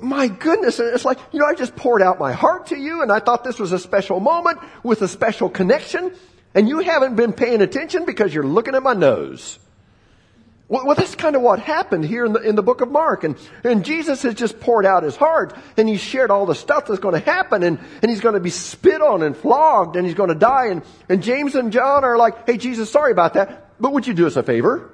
my 0.02 0.28
goodness, 0.28 0.82
it's 0.82 1.06
like, 1.06 1.20
you 1.32 1.40
know, 1.40 1.46
I 1.46 1.56
just 1.56 1.76
poured 1.78 2.02
out 2.02 2.20
my 2.20 2.34
heart 2.34 2.68
to 2.68 2.78
you 2.78 3.02
and 3.02 3.12
I 3.12 3.20
thought 3.20 3.46
this 3.46 3.58
was 3.58 3.72
a 3.72 3.80
special 3.80 4.20
moment 4.20 4.60
with 4.84 5.02
a 5.02 5.08
special 5.08 5.50
connection 5.50 6.14
and 6.54 6.68
you 6.68 6.80
haven't 6.80 7.16
been 7.16 7.32
paying 7.32 7.62
attention 7.62 8.06
because 8.06 8.34
you're 8.34 8.46
looking 8.46 8.76
at 8.76 8.84
my 8.84 8.94
nose. 8.94 9.60
Well, 10.68 10.96
that's 10.96 11.14
kind 11.14 11.36
of 11.36 11.44
what 11.44 11.60
happened 11.60 12.06
here 12.06 12.26
in 12.26 12.34
the, 12.34 12.40
in 12.40 12.56
the 12.56 12.64
book 12.64 12.82
of 12.82 12.90
Mark. 12.90 13.24
And, 13.24 13.38
and 13.64 13.86
Jesus 13.86 14.24
has 14.24 14.34
just 14.34 14.60
poured 14.60 14.86
out 14.86 15.04
his 15.04 15.16
heart 15.16 15.56
and 15.78 15.88
he's 15.88 16.02
shared 16.02 16.32
all 16.32 16.48
the 16.48 16.56
stuff 16.56 16.88
that's 16.88 17.00
going 17.00 17.14
to 17.14 17.20
happen 17.20 17.62
and, 17.62 17.78
and 18.02 18.10
he's 18.10 18.20
going 18.20 18.34
to 18.34 18.40
be 18.40 18.50
spit 18.50 19.00
on 19.00 19.22
and 19.22 19.38
flogged 19.38 19.96
and 19.96 20.08
he's 20.08 20.16
going 20.16 20.30
to 20.30 20.36
die. 20.36 20.68
And, 20.68 20.82
and 21.08 21.22
James 21.22 21.54
and 21.54 21.72
John 21.72 22.04
are 22.04 22.18
like, 22.18 22.48
hey, 22.48 22.58
Jesus, 22.58 22.90
sorry 22.90 23.12
about 23.12 23.36
that, 23.36 23.80
but 23.80 23.94
would 23.94 24.08
you 24.08 24.16
do 24.16 24.26
us 24.26 24.38
a 24.38 24.44
favor? 24.44 24.92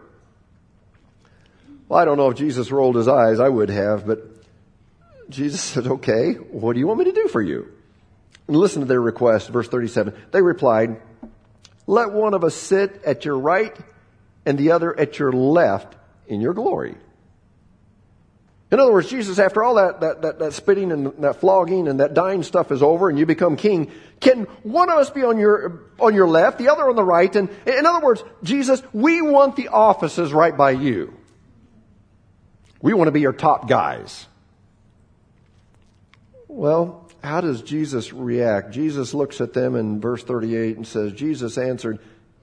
Well, 1.87 1.99
I 1.99 2.03
don't 2.03 2.17
know 2.17 2.29
if 2.29 2.37
Jesus 2.37 2.69
rolled 2.69 2.97
his 2.97 3.07
eyes. 3.07 3.39
I 3.39 3.47
would 3.47 3.69
have, 3.69 4.05
but 4.05 4.19
Jesus 5.29 5.61
said, 5.61 5.87
okay, 5.87 6.33
what 6.33 6.73
do 6.73 6.79
you 6.79 6.87
want 6.87 6.99
me 6.99 7.05
to 7.05 7.13
do 7.13 7.29
for 7.29 7.41
you? 7.41 7.71
And 8.47 8.57
listen 8.57 8.81
to 8.81 8.87
their 8.87 8.99
request, 8.99 9.47
verse 9.47 9.69
37. 9.69 10.13
They 10.31 10.41
replied, 10.41 11.01
let 11.87 12.11
one 12.11 12.33
of 12.33 12.43
us 12.43 12.55
sit 12.55 13.03
at 13.05 13.23
your 13.23 13.37
right 13.37 13.73
and 14.45 14.57
the 14.57 14.71
other 14.71 14.97
at 14.97 15.19
your 15.19 15.31
left 15.31 15.95
in 16.27 16.41
your 16.41 16.53
glory. 16.53 16.95
In 18.71 18.79
other 18.79 18.93
words, 18.93 19.09
Jesus, 19.09 19.37
after 19.37 19.63
all 19.63 19.75
that, 19.75 19.99
that, 19.99 20.21
that, 20.21 20.39
that, 20.39 20.53
spitting 20.53 20.93
and 20.93 21.07
that 21.23 21.41
flogging 21.41 21.89
and 21.89 21.99
that 21.99 22.13
dying 22.13 22.41
stuff 22.41 22.71
is 22.71 22.81
over 22.81 23.09
and 23.09 23.19
you 23.19 23.25
become 23.25 23.57
king, 23.57 23.91
can 24.21 24.43
one 24.63 24.89
of 24.89 24.97
us 24.97 25.09
be 25.09 25.23
on 25.23 25.37
your, 25.37 25.81
on 25.99 26.15
your 26.15 26.27
left, 26.27 26.57
the 26.57 26.69
other 26.69 26.87
on 26.89 26.95
the 26.95 27.03
right? 27.03 27.35
And 27.35 27.49
in 27.65 27.85
other 27.85 27.99
words, 27.99 28.23
Jesus, 28.43 28.81
we 28.93 29.21
want 29.21 29.57
the 29.57 29.67
offices 29.67 30.31
right 30.31 30.55
by 30.55 30.71
you. 30.71 31.13
We 32.81 32.93
want 32.93 33.09
to 33.09 33.11
be 33.11 33.19
your 33.19 33.33
top 33.33 33.67
guys. 33.67 34.25
Well, 36.47 37.09
how 37.21 37.41
does 37.41 37.61
Jesus 37.61 38.13
react? 38.13 38.71
Jesus 38.71 39.13
looks 39.13 39.41
at 39.41 39.51
them 39.51 39.75
in 39.75 39.99
verse 39.99 40.23
38 40.23 40.77
and 40.77 40.87
says, 40.87 41.11
Jesus 41.11 41.57
answered, 41.57 41.99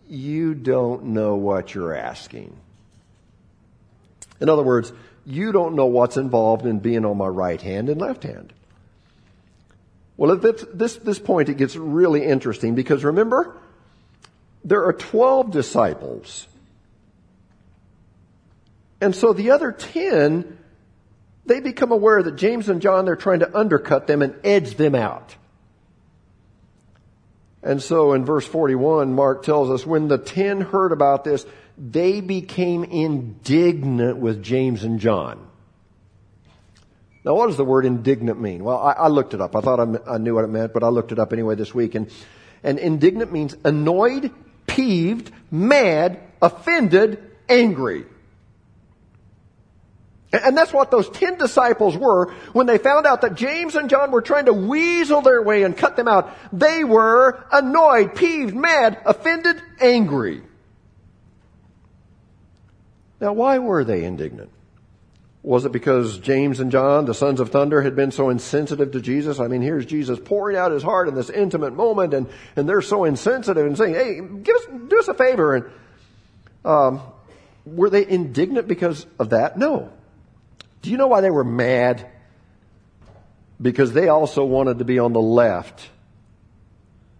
You 0.08 0.54
don't 0.54 1.04
know 1.06 1.36
what 1.36 1.74
you're 1.74 1.94
asking. 1.94 2.56
In 4.40 4.48
other 4.48 4.62
words, 4.62 4.92
you 5.26 5.52
don't 5.52 5.74
know 5.74 5.86
what's 5.86 6.16
involved 6.16 6.64
in 6.64 6.78
being 6.78 7.04
on 7.04 7.16
my 7.16 7.26
right 7.26 7.60
hand 7.60 7.88
and 7.88 8.00
left 8.00 8.22
hand. 8.22 8.52
Well, 10.16 10.32
at 10.32 10.42
this, 10.42 10.96
this, 10.96 11.18
point, 11.18 11.48
it 11.48 11.58
gets 11.58 11.76
really 11.76 12.24
interesting 12.24 12.74
because 12.74 13.04
remember, 13.04 13.56
there 14.64 14.84
are 14.84 14.92
12 14.92 15.50
disciples 15.50 16.48
and 19.00 19.14
so 19.14 19.32
the 19.32 19.50
other 19.50 19.72
10, 19.72 20.58
they 21.46 21.60
become 21.60 21.92
aware 21.92 22.22
that 22.22 22.36
James 22.36 22.68
and 22.68 22.82
John, 22.82 23.04
they're 23.04 23.16
trying 23.16 23.40
to 23.40 23.56
undercut 23.58 24.06
them 24.06 24.22
and 24.22 24.34
edge 24.44 24.74
them 24.74 24.94
out. 24.94 25.36
And 27.68 27.82
so 27.82 28.14
in 28.14 28.24
verse 28.24 28.46
41, 28.46 29.12
Mark 29.12 29.42
tells 29.42 29.68
us, 29.68 29.84
when 29.84 30.08
the 30.08 30.16
10 30.16 30.62
heard 30.62 30.90
about 30.90 31.22
this, 31.22 31.44
they 31.76 32.22
became 32.22 32.82
indignant 32.82 34.16
with 34.16 34.42
James 34.42 34.84
and 34.84 34.98
John. 34.98 35.46
Now, 37.26 37.34
what 37.34 37.48
does 37.48 37.58
the 37.58 37.66
word 37.66 37.84
indignant 37.84 38.40
mean? 38.40 38.64
Well, 38.64 38.78
I, 38.78 38.92
I 38.92 39.08
looked 39.08 39.34
it 39.34 39.42
up. 39.42 39.54
I 39.54 39.60
thought 39.60 39.80
I, 39.80 40.14
I, 40.14 40.16
knew 40.16 40.34
what 40.34 40.44
it 40.44 40.48
meant, 40.48 40.72
but 40.72 40.82
I 40.82 40.88
looked 40.88 41.12
it 41.12 41.18
up 41.18 41.34
anyway 41.34 41.56
this 41.56 41.74
week. 41.74 41.94
And, 41.94 42.10
and 42.62 42.78
indignant 42.78 43.32
means 43.32 43.54
annoyed, 43.64 44.32
peeved, 44.66 45.30
mad, 45.50 46.20
offended, 46.40 47.22
angry. 47.50 48.06
And 50.30 50.56
that's 50.56 50.74
what 50.74 50.90
those 50.90 51.08
ten 51.08 51.38
disciples 51.38 51.96
were 51.96 52.32
when 52.52 52.66
they 52.66 52.76
found 52.76 53.06
out 53.06 53.22
that 53.22 53.34
James 53.34 53.74
and 53.76 53.88
John 53.88 54.10
were 54.10 54.20
trying 54.20 54.44
to 54.44 54.52
weasel 54.52 55.22
their 55.22 55.42
way 55.42 55.62
and 55.62 55.74
cut 55.74 55.96
them 55.96 56.06
out. 56.06 56.36
They 56.52 56.84
were 56.84 57.44
annoyed, 57.50 58.14
peeved, 58.14 58.54
mad, 58.54 59.00
offended, 59.06 59.62
angry. 59.80 60.42
Now, 63.20 63.32
why 63.32 63.58
were 63.58 63.84
they 63.84 64.04
indignant? 64.04 64.50
Was 65.42 65.64
it 65.64 65.72
because 65.72 66.18
James 66.18 66.60
and 66.60 66.70
John, 66.70 67.06
the 67.06 67.14
sons 67.14 67.40
of 67.40 67.48
thunder, 67.50 67.80
had 67.80 67.96
been 67.96 68.10
so 68.10 68.28
insensitive 68.28 68.92
to 68.92 69.00
Jesus? 69.00 69.40
I 69.40 69.48
mean, 69.48 69.62
here's 69.62 69.86
Jesus 69.86 70.18
pouring 70.22 70.58
out 70.58 70.72
his 70.72 70.82
heart 70.82 71.08
in 71.08 71.14
this 71.14 71.30
intimate 71.30 71.72
moment, 71.72 72.12
and, 72.12 72.28
and 72.54 72.68
they're 72.68 72.82
so 72.82 73.04
insensitive 73.04 73.64
and 73.64 73.78
saying, 73.78 73.94
hey, 73.94 74.20
give 74.42 74.54
us, 74.56 74.66
do 74.88 74.98
us 74.98 75.08
a 75.08 75.14
favor. 75.14 75.54
And, 75.54 75.64
um, 76.66 77.00
were 77.64 77.88
they 77.88 78.06
indignant 78.06 78.68
because 78.68 79.06
of 79.18 79.30
that? 79.30 79.56
No. 79.56 79.90
Do 80.82 80.90
you 80.90 80.96
know 80.96 81.06
why 81.06 81.20
they 81.20 81.30
were 81.30 81.44
mad? 81.44 82.08
Because 83.60 83.92
they 83.92 84.08
also 84.08 84.44
wanted 84.44 84.78
to 84.78 84.84
be 84.84 84.98
on 84.98 85.12
the 85.12 85.20
left 85.20 85.88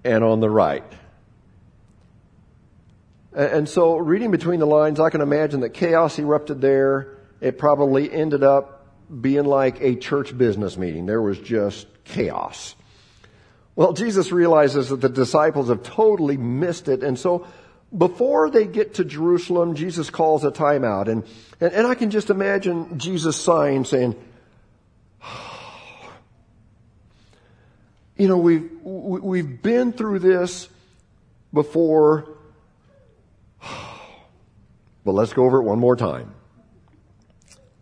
and 0.05 0.23
on 0.23 0.41
the 0.41 0.49
right. 0.49 0.85
And 3.35 3.69
so, 3.69 3.97
reading 3.97 4.31
between 4.31 4.59
the 4.59 4.67
lines, 4.67 4.99
I 5.01 5.11
can 5.11 5.21
imagine 5.21 5.61
that 5.61 5.71
chaos 5.71 6.19
erupted 6.19 6.61
there. 6.61 7.19
It 7.41 7.59
probably 7.59 8.11
ended 8.13 8.43
up 8.43 8.87
being 9.21 9.45
like 9.45 9.81
a 9.81 9.97
church 9.97 10.37
business 10.37 10.77
meeting. 10.77 11.07
There 11.07 11.23
was 11.23 11.39
just 11.39 11.87
chaos. 12.05 12.75
Well, 13.77 13.93
Jesus 13.93 14.33
realizes 14.33 14.89
that 14.89 15.01
the 15.01 15.09
disciples 15.09 15.69
have 15.69 15.83
totally 15.85 16.37
missed 16.37 16.89
it. 16.89 17.05
And 17.05 17.19
so, 17.19 17.47
before 17.97 18.51
they 18.51 18.67
get 18.67 18.95
to 18.95 19.05
Jerusalem, 19.05 19.75
Jesus 19.75 20.11
calls 20.11 20.45
a 20.45 20.51
timeout. 20.51 21.09
And, 21.09 21.25
and, 21.61 21.73
and 21.73 21.87
I 21.87 21.95
can 21.95 22.11
just 22.11 22.31
imagine 22.31 22.99
Jesus 22.99 23.37
sighing, 23.37 23.85
saying, 23.85 24.17
You 28.17 28.27
know, 28.27 28.39
we've, 28.39 28.69
we've 28.83 29.63
been 29.63 29.93
through 29.93 30.19
this 30.19 30.69
before, 31.55 32.29
but 35.05 35.13
let's 35.13 35.33
go 35.33 35.45
over 35.45 35.59
it 35.59 35.63
one 35.63 35.79
more 35.79 35.95
time. 35.95 36.35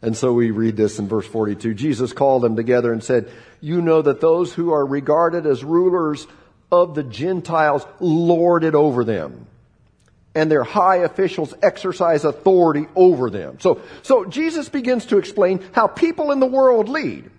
And 0.02 0.14
so 0.14 0.34
we 0.34 0.50
read 0.50 0.76
this 0.76 0.98
in 0.98 1.08
verse 1.08 1.26
42. 1.26 1.72
Jesus 1.72 2.12
called 2.12 2.42
them 2.42 2.54
together 2.54 2.92
and 2.92 3.02
said, 3.02 3.30
You 3.62 3.80
know 3.80 4.02
that 4.02 4.20
those 4.20 4.52
who 4.52 4.72
are 4.72 4.84
regarded 4.84 5.46
as 5.46 5.64
rulers 5.64 6.26
of 6.70 6.94
the 6.94 7.02
Gentiles 7.02 7.86
lord 7.98 8.62
it 8.62 8.74
over 8.74 9.04
them 9.04 9.46
and 10.36 10.50
their 10.50 10.62
high 10.62 10.96
officials 10.96 11.54
exercise 11.62 12.24
authority 12.24 12.86
over 12.94 13.30
them. 13.30 13.58
So, 13.58 13.80
so 14.02 14.26
Jesus 14.26 14.68
begins 14.68 15.06
to 15.06 15.18
explain 15.18 15.64
how 15.72 15.86
people 15.86 16.30
in 16.30 16.40
the 16.40 16.46
world 16.46 16.90
lead. 16.90 17.30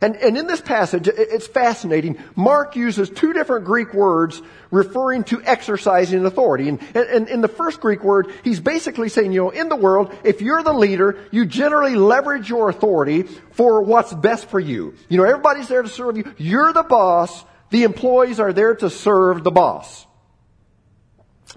And, 0.00 0.16
and 0.16 0.36
in 0.36 0.46
this 0.46 0.60
passage, 0.60 1.08
it's 1.08 1.46
fascinating. 1.46 2.18
Mark 2.34 2.74
uses 2.74 3.10
two 3.10 3.32
different 3.32 3.66
Greek 3.66 3.94
words 3.94 4.40
referring 4.70 5.24
to 5.24 5.42
exercising 5.42 6.24
authority. 6.24 6.68
And, 6.68 6.80
and 6.94 7.28
in 7.28 7.40
the 7.42 7.48
first 7.48 7.80
Greek 7.80 8.02
word, 8.02 8.32
he's 8.44 8.60
basically 8.60 9.10
saying, 9.10 9.32
you 9.32 9.44
know, 9.44 9.50
in 9.50 9.68
the 9.68 9.76
world, 9.76 10.14
if 10.24 10.40
you're 10.40 10.62
the 10.62 10.72
leader, 10.72 11.18
you 11.30 11.44
generally 11.44 11.96
leverage 11.96 12.48
your 12.48 12.68
authority 12.70 13.24
for 13.52 13.82
what's 13.82 14.12
best 14.12 14.48
for 14.48 14.60
you. 14.60 14.94
You 15.08 15.18
know, 15.18 15.24
everybody's 15.24 15.68
there 15.68 15.82
to 15.82 15.88
serve 15.88 16.16
you. 16.16 16.34
You're 16.38 16.72
the 16.72 16.82
boss. 16.82 17.44
The 17.70 17.84
employees 17.84 18.40
are 18.40 18.52
there 18.52 18.74
to 18.76 18.88
serve 18.88 19.44
the 19.44 19.50
boss. 19.50 20.05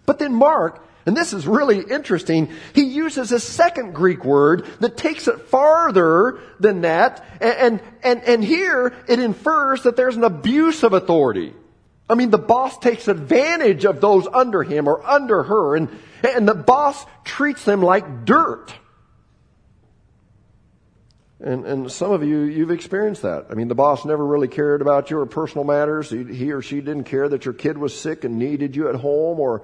But 0.09 0.17
then 0.17 0.33
Mark, 0.33 0.83
and 1.05 1.15
this 1.15 1.33
is 1.33 1.45
really 1.45 1.81
interesting, 1.81 2.49
he 2.73 2.81
uses 2.81 3.31
a 3.31 3.39
second 3.39 3.93
Greek 3.93 4.25
word 4.25 4.65
that 4.79 4.97
takes 4.97 5.27
it 5.27 5.41
farther 5.41 6.39
than 6.59 6.81
that. 6.81 7.23
And, 7.39 7.79
and, 8.01 8.23
and 8.23 8.43
here 8.43 8.91
it 9.07 9.19
infers 9.19 9.83
that 9.83 9.95
there's 9.95 10.15
an 10.15 10.23
abuse 10.23 10.81
of 10.81 10.93
authority. 10.93 11.53
I 12.09 12.15
mean, 12.15 12.31
the 12.31 12.39
boss 12.39 12.79
takes 12.79 13.07
advantage 13.07 13.85
of 13.85 14.01
those 14.01 14.25
under 14.25 14.63
him 14.63 14.87
or 14.87 15.07
under 15.07 15.43
her, 15.43 15.75
and, 15.75 15.89
and 16.23 16.47
the 16.47 16.55
boss 16.55 17.05
treats 17.23 17.63
them 17.63 17.83
like 17.83 18.25
dirt. 18.25 18.73
And, 21.41 21.65
and 21.65 21.89
some 21.89 22.11
of 22.11 22.21
you, 22.21 22.39
you've 22.39 22.69
experienced 22.69 23.21
that. 23.21 23.45
I 23.49 23.53
mean, 23.53 23.69
the 23.69 23.75
boss 23.75 24.03
never 24.03 24.25
really 24.25 24.49
cared 24.49 24.81
about 24.81 25.09
your 25.09 25.25
personal 25.25 25.63
matters. 25.63 26.09
He, 26.09 26.25
he 26.25 26.51
or 26.51 26.61
she 26.61 26.81
didn't 26.81 27.05
care 27.05 27.29
that 27.29 27.45
your 27.45 27.53
kid 27.53 27.77
was 27.77 27.97
sick 27.97 28.25
and 28.25 28.37
needed 28.37 28.75
you 28.75 28.89
at 28.89 28.95
home, 28.95 29.39
or 29.39 29.61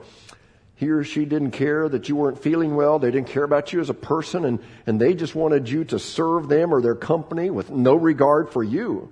he 0.76 0.90
or 0.90 1.04
she 1.04 1.24
didn't 1.24 1.52
care 1.52 1.88
that 1.88 2.10
you 2.10 2.18
weren't 2.18 2.42
feeling 2.42 2.76
well. 2.76 3.00
They 3.00 3.12
didn't 3.12 3.30
care 3.30 3.46
about 3.46 3.72
you 3.72 3.80
as 3.80 3.90
a 3.90 3.94
person, 3.94 4.44
and, 4.44 4.60
and 4.86 5.00
they 5.00 5.14
just 5.14 5.34
wanted 5.34 5.70
you 5.70 5.86
to 5.86 6.00
serve 6.00 6.50
them 6.50 6.74
or 6.74 6.82
their 6.82 6.96
company 6.96 7.50
with 7.50 7.70
no 7.70 7.96
regard 7.96 8.50
for 8.50 8.64
you. 8.64 9.12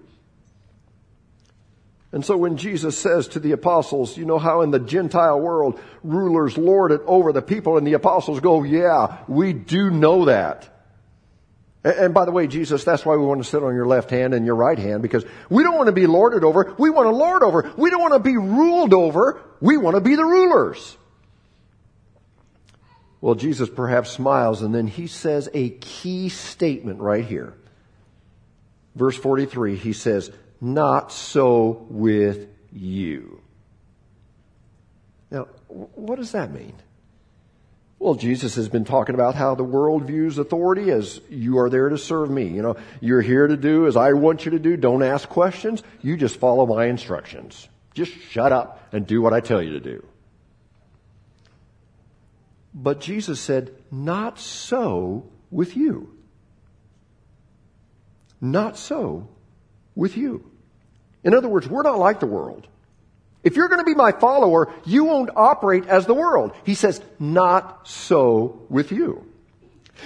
And 2.12 2.24
so 2.24 2.38
when 2.38 2.58
Jesus 2.58 2.98
says 2.98 3.30
to 3.30 3.40
the 3.40 3.54
apostles, 3.54 4.18
you 4.18 4.26
know 4.26 4.38
how 4.38 4.62
in 4.62 4.72
the 4.72 4.80
Gentile 4.80 5.40
world 5.40 5.80
rulers 6.04 6.58
lord 6.58 6.92
it 6.92 7.02
over 7.08 7.32
the 7.32 7.42
people, 7.42 7.78
and 7.78 7.88
the 7.88 7.94
apostles 7.94 8.40
go, 8.40 8.64
yeah, 8.64 9.20
we 9.28 9.54
do 9.54 9.90
know 9.90 10.26
that. 10.26 10.70
And 11.84 12.14
by 12.14 12.26
the 12.26 12.32
way, 12.32 12.48
Jesus, 12.48 12.84
that's 12.84 13.06
why 13.06 13.16
we 13.16 13.26
want 13.26 13.44
to 13.44 13.50
sit 13.50 13.64
on 13.64 13.74
your 13.74 13.88
left 13.88 14.10
hand 14.10 14.34
and 14.34 14.46
your 14.46 14.56
right 14.56 14.78
hand, 14.78 15.02
because 15.02 15.26
we 15.50 15.64
don't 15.64 15.76
want 15.76 15.88
to 15.88 15.94
be 15.94 16.08
lorded 16.08 16.44
over. 16.44 16.76
We 16.78 16.90
want 16.90 17.08
to 17.08 17.12
lord 17.12 17.42
over. 17.42 17.74
We 17.78 17.90
don't 17.90 18.02
want 18.02 18.14
to 18.14 18.20
be 18.20 18.38
ruled 18.38 18.94
over. 18.94 19.42
We 19.60 19.78
want 19.78 19.96
to 19.96 20.02
be 20.02 20.16
the 20.16 20.26
rulers. 20.26 20.98
Well, 23.24 23.36
Jesus 23.36 23.70
perhaps 23.70 24.10
smiles 24.12 24.64
and 24.64 24.76
then 24.76 24.86
he 24.86 25.08
says 25.08 25.48
a 25.54 25.70
key 25.70 26.28
statement 26.28 27.00
right 27.00 27.24
here. 27.24 27.54
Verse 28.96 29.16
43, 29.16 29.78
he 29.78 29.94
says, 29.94 30.30
not 30.60 31.10
so 31.14 31.88
with 31.90 32.50
you. 32.74 33.40
Now, 35.32 35.48
what 35.70 36.18
does 36.18 36.34
that 36.34 36.52
mean? 36.52 36.74
Well, 37.98 38.16
Jesus 38.16 38.56
has 38.56 38.68
been 38.68 38.84
talking 38.84 39.16
about 39.16 39.36
how 39.36 39.56
the 39.56 39.64
world 39.64 40.04
views 40.04 40.38
authority 40.38 40.92
as 40.92 41.22
you 41.30 41.60
are 41.60 41.70
there 41.70 41.88
to 41.88 41.98
serve 41.98 42.30
me. 42.30 42.48
You 42.48 42.62
know, 42.62 42.76
you're 43.00 43.22
here 43.22 43.48
to 43.48 43.56
do 43.56 43.88
as 43.88 43.96
I 43.96 44.12
want 44.12 44.44
you 44.44 44.52
to 44.52 44.60
do. 44.60 44.76
Don't 44.76 45.02
ask 45.02 45.30
questions. 45.30 45.82
You 46.02 46.18
just 46.18 46.42
follow 46.42 46.66
my 46.66 46.88
instructions. 46.88 47.70
Just 47.94 48.12
shut 48.32 48.52
up 48.52 48.90
and 48.92 49.08
do 49.08 49.22
what 49.22 49.32
I 49.32 49.40
tell 49.40 49.62
you 49.62 49.72
to 49.72 49.80
do. 49.80 50.06
But 52.74 53.00
Jesus 53.00 53.40
said, 53.40 53.76
Not 53.92 54.40
so 54.40 55.26
with 55.52 55.78
you. 55.78 56.14
Not 58.42 58.78
so 58.78 59.30
with 59.96 60.18
you. 60.18 60.50
In 61.24 61.34
other 61.34 61.48
words, 61.48 61.68
we're 61.68 61.84
not 61.84 61.98
like 61.98 62.20
the 62.20 62.26
world. 62.26 62.68
If 63.42 63.56
you're 63.56 63.70
going 63.70 63.80
to 63.80 63.86
be 63.86 63.96
my 63.96 64.12
follower, 64.12 64.74
you 64.86 65.06
won't 65.06 65.30
operate 65.36 65.88
as 65.88 66.06
the 66.06 66.14
world. 66.14 66.54
He 66.66 66.76
says, 66.76 67.02
not 67.20 67.88
so 67.88 68.62
with 68.70 68.92
you. 68.92 69.26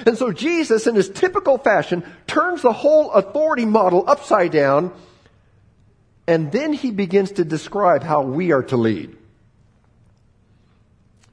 And 0.06 0.18
so 0.18 0.32
Jesus, 0.32 0.86
in 0.86 0.94
his 0.94 1.10
typical 1.10 1.58
fashion, 1.58 2.04
turns 2.28 2.62
the 2.62 2.74
whole 2.74 3.12
authority 3.12 3.66
model 3.66 4.04
upside 4.08 4.52
down, 4.52 4.94
and 6.28 6.52
then 6.52 6.74
he 6.74 6.92
begins 6.92 7.32
to 7.34 7.44
describe 7.44 8.04
how 8.04 8.22
we 8.22 8.52
are 8.52 8.64
to 8.64 8.78
lead. 8.78 9.17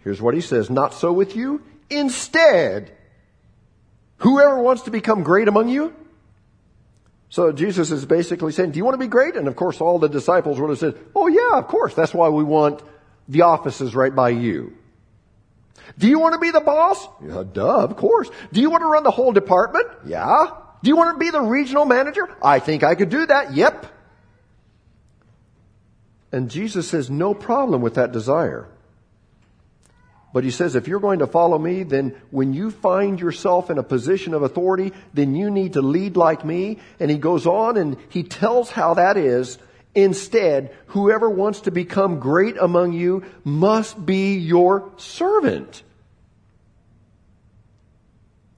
Here's 0.05 0.21
what 0.21 0.35
he 0.35 0.43
says, 0.43 0.69
not 0.69 0.93
so 0.93 1.13
with 1.13 1.35
you. 1.35 1.63
Instead, 1.89 2.93
whoever 4.19 4.63
wants 4.63 4.83
to 4.83 4.91
become 4.91 5.23
great 5.23 5.49
among 5.49 5.71
you. 5.71 5.95
So 7.31 7.51
Jesus 7.51 7.91
is 7.91 8.05
basically 8.05 8.53
saying, 8.53 8.73
do 8.73 8.77
you 8.77 8.85
want 8.85 8.95
to 8.95 8.99
be 8.99 9.09
great? 9.09 9.35
And 9.35 9.49
of 9.49 9.57
course 9.57 9.81
all 9.81 9.99
the 9.99 10.09
disciples 10.09 10.61
would 10.61 10.71
have 10.71 10.79
said, 10.79 10.99
oh 11.17 11.27
yeah, 11.27 11.59
of 11.59 11.67
course. 11.67 11.95
That's 11.95 12.15
why 12.15 12.29
we 12.29 12.45
want 12.45 12.83
the 13.29 13.43
offices 13.43 13.95
right 13.95 14.15
by 14.15 14.29
you. 14.29 14.77
Do 15.99 16.07
you 16.07 16.19
want 16.19 16.35
to 16.35 16.39
be 16.39 16.51
the 16.51 16.61
boss? 16.61 17.09
Yeah, 17.27 17.43
duh, 17.51 17.85
of 17.85 17.97
course. 17.97 18.31
Do 18.53 18.61
you 18.61 18.71
want 18.71 18.83
to 18.83 18.87
run 18.87 19.03
the 19.03 19.11
whole 19.11 19.33
department? 19.33 19.87
Yeah. 20.07 20.47
Do 20.83 20.89
you 20.89 20.97
want 20.97 21.15
to 21.15 21.19
be 21.19 21.31
the 21.31 21.41
regional 21.41 21.87
manager? 21.87 22.29
I 22.43 22.59
think 22.59 22.85
I 22.85 22.95
could 22.95 23.09
do 23.09 23.25
that. 23.27 23.55
Yep. 23.55 23.87
And 26.31 26.51
Jesus 26.51 26.89
says, 26.89 27.11
no 27.11 27.33
problem 27.33 27.81
with 27.81 27.95
that 27.95 28.13
desire. 28.13 28.69
But 30.35 30.43
he 30.43 30.51
says, 30.51 30.75
if 30.75 30.89
you're 30.89 30.99
going 30.99 31.21
to 31.21 31.29
follow 31.29 31.57
me, 31.61 31.85
then 31.85 32.21
when 32.33 32.55
you 32.55 32.73
find 32.73 33.21
yourself 33.21 33.71
in 33.71 33.79
a 33.79 33.85
position 33.85 34.35
of 34.35 34.43
authority, 34.43 34.93
then 35.13 35.37
you 35.37 35.49
need 35.49 35.75
to 35.75 35.81
lead 35.81 36.17
like 36.17 36.45
me. 36.45 36.81
And 36.99 37.09
he 37.09 37.19
goes 37.19 37.47
on 37.47 37.77
and 37.77 37.97
he 38.09 38.25
tells 38.25 38.69
how 38.69 38.95
that 38.95 39.17
is. 39.17 39.59
Instead, 39.95 40.77
whoever 40.87 41.31
wants 41.31 41.61
to 41.61 41.71
become 41.71 42.19
great 42.19 42.57
among 42.57 42.95
you 42.95 43.23
must 43.45 44.05
be 44.05 44.35
your 44.35 44.91
servant. 44.97 45.85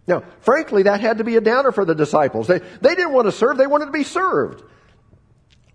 Now, 0.07 0.23
frankly, 0.41 0.85
that 0.85 1.03
had 1.03 1.19
to 1.19 1.25
be 1.25 1.37
a 1.37 1.43
downer 1.43 1.73
for 1.73 1.85
the 1.85 1.95
disciples. 1.95 2.47
They, 2.47 2.61
they 2.61 2.95
didn't 2.95 3.13
want 3.13 3.27
to 3.27 3.33
serve, 3.33 3.59
they 3.59 3.67
wanted 3.67 3.87
to 3.87 3.93
be 3.93 4.03
served. 4.03 4.63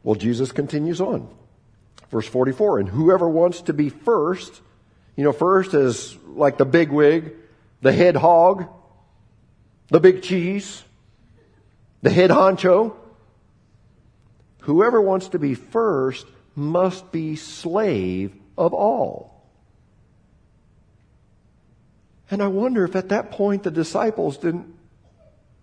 Well, 0.02 0.16
Jesus 0.16 0.52
continues 0.52 1.00
on. 1.00 1.30
Verse 2.10 2.28
44, 2.28 2.80
and 2.80 2.90
whoever 2.90 3.30
wants 3.30 3.62
to 3.64 3.74
be 3.74 3.90
first 3.90 4.64
you 5.22 5.26
know, 5.26 5.34
first 5.34 5.76
is 5.76 6.18
like 6.26 6.58
the 6.58 6.66
big 6.66 6.90
wig, 6.90 7.34
the 7.84 7.94
head 7.94 8.16
hog, 8.16 8.66
the 9.90 10.00
big 10.00 10.24
cheese. 10.24 10.84
the 12.02 12.10
head 12.10 12.32
honcho. 12.32 12.96
Whoever 14.62 15.00
wants 15.00 15.28
to 15.28 15.38
be 15.38 15.54
first 15.54 16.26
must 16.56 17.12
be 17.12 17.36
slave 17.36 18.34
of 18.58 18.74
all. 18.74 19.46
And 22.32 22.42
I 22.42 22.48
wonder 22.48 22.84
if 22.84 22.96
at 22.96 23.10
that 23.10 23.30
point 23.30 23.62
the 23.62 23.70
disciples 23.70 24.40
didn't 24.40 24.74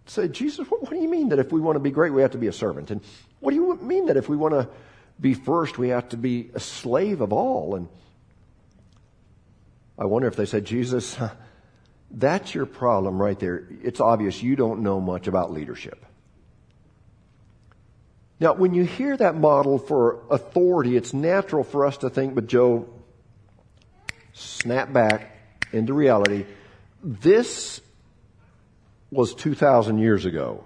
say, 0.07 0.29
Jesus, 0.29 0.69
what, 0.69 0.89
do 0.89 0.95
you 0.95 1.09
mean 1.09 1.31
that 1.31 1.41
if 1.41 1.51
we 1.51 1.61
want 1.61 1.75
to 1.75 1.81
be 1.81 1.91
great, 1.91 2.13
we 2.13 2.23
have 2.23 2.31
to 2.31 2.39
be 2.39 2.47
a 2.47 2.53
servant? 2.53 2.93
And 2.93 3.01
what 3.41 3.51
do 3.51 3.57
you 3.57 3.75
mean 3.83 4.07
that 4.07 4.17
if 4.17 4.29
we 4.29 4.37
want 4.37 4.55
to 4.55 4.69
be 5.21 5.35
first, 5.35 5.79
we 5.79 5.89
have 5.89 6.11
to 6.11 6.17
be 6.17 6.49
a 6.55 6.61
slave 6.61 7.21
of 7.23 7.33
all? 7.33 7.75
And 7.75 7.89
I 9.99 10.05
wonder 10.05 10.29
if 10.29 10.37
they 10.37 10.47
said, 10.47 10.65
Jesus, 10.65 11.17
that's 12.11 12.55
your 12.55 12.67
problem 12.67 13.21
right 13.21 13.39
there. 13.39 13.67
It's 13.83 14.01
obvious 14.01 14.43
you 14.43 14.57
don't 14.57 14.83
know 14.83 15.01
much 15.01 15.27
about 15.27 15.53
leadership. 15.53 16.05
Now, 18.41 18.55
when 18.55 18.73
you 18.73 18.85
hear 18.85 19.17
that 19.17 19.35
model 19.35 19.79
for 19.79 20.23
authority, 20.31 20.97
it's 20.97 21.13
natural 21.13 21.65
for 21.65 21.85
us 21.85 21.97
to 21.99 22.11
think, 22.11 22.37
but 22.37 22.47
Joe, 22.47 22.89
snap 24.33 24.93
back 24.93 25.37
into 25.73 25.93
reality. 25.93 26.47
This 27.03 27.81
was 29.11 29.35
2,000 29.35 29.99
years 29.99 30.25
ago. 30.25 30.65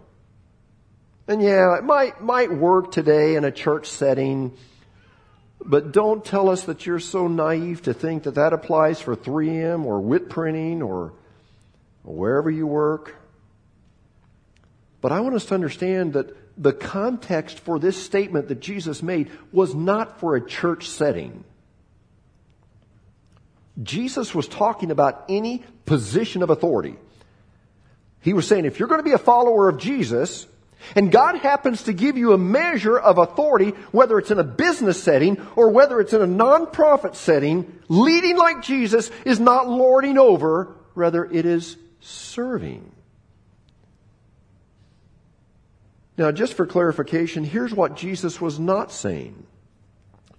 And 1.26 1.40
yeah, 1.40 1.78
it 1.78 1.84
might, 1.84 2.20
might 2.20 2.52
work 2.52 2.92
today 2.92 3.36
in 3.36 3.44
a 3.44 3.50
church 3.50 3.86
setting, 3.86 4.52
but 5.64 5.92
don't 5.92 6.25
tell 6.25 6.48
us 6.48 6.64
that 6.64 6.87
you're 6.87 6.98
so 6.98 7.29
naive 7.29 7.83
to 7.83 7.94
think 7.94 8.25
that 8.25 8.35
that 8.35 8.53
applies 8.53 9.01
for 9.01 9.16
3M 9.16 9.85
or 9.85 10.01
WIT 10.01 10.29
printing 10.29 10.83
or, 10.83 11.12
wherever 12.05 12.51
you 12.51 12.66
work. 12.66 13.14
But 15.01 15.12
I 15.12 15.20
want 15.20 15.35
us 15.35 15.46
to 15.46 15.55
understand 15.55 16.14
that 16.14 16.37
the 16.61 16.72
context 16.72 17.61
for 17.61 17.79
this 17.79 18.03
statement 18.03 18.48
that 18.48 18.61
Jesus 18.61 19.03
made 19.03 19.31
was 19.53 19.75
not 19.75 20.20
for 20.20 20.37
a 20.37 20.46
church 20.46 20.88
setting. 20.88 21.44
Jesus 23.83 24.35
was 24.35 24.48
talking 24.48 24.90
about 24.90 25.25
any 25.29 25.64
position 25.87 26.42
of 26.42 26.51
authority. 26.51 26.96
He 28.20 28.33
was 28.33 28.46
saying, 28.46 28.64
if 28.64 28.79
you're 28.79 28.88
going 28.88 29.01
to 29.01 29.05
be 29.05 29.12
a 29.12 29.18
follower 29.18 29.68
of 29.68 29.79
Jesus, 29.79 30.46
and 30.94 31.12
God 31.12 31.36
happens 31.36 31.84
to 31.84 31.92
give 31.92 32.16
you 32.16 32.32
a 32.32 32.38
measure 32.38 32.98
of 32.98 33.18
authority, 33.18 33.70
whether 33.90 34.18
it's 34.18 34.30
in 34.30 34.38
a 34.38 34.44
business 34.44 35.02
setting 35.02 35.40
or 35.56 35.70
whether 35.70 36.00
it's 36.00 36.12
in 36.12 36.22
a 36.22 36.26
nonprofit 36.26 37.14
setting, 37.14 37.80
leading 37.88 38.36
like 38.36 38.62
Jesus 38.62 39.10
is 39.24 39.40
not 39.40 39.68
lording 39.68 40.18
over, 40.18 40.74
rather 40.94 41.24
it 41.24 41.46
is 41.46 41.76
serving. 42.00 42.90
Now, 46.18 46.30
just 46.30 46.54
for 46.54 46.66
clarification, 46.66 47.44
here's 47.44 47.72
what 47.72 47.96
Jesus 47.96 48.40
was 48.40 48.58
not 48.58 48.92
saying. 48.92 49.46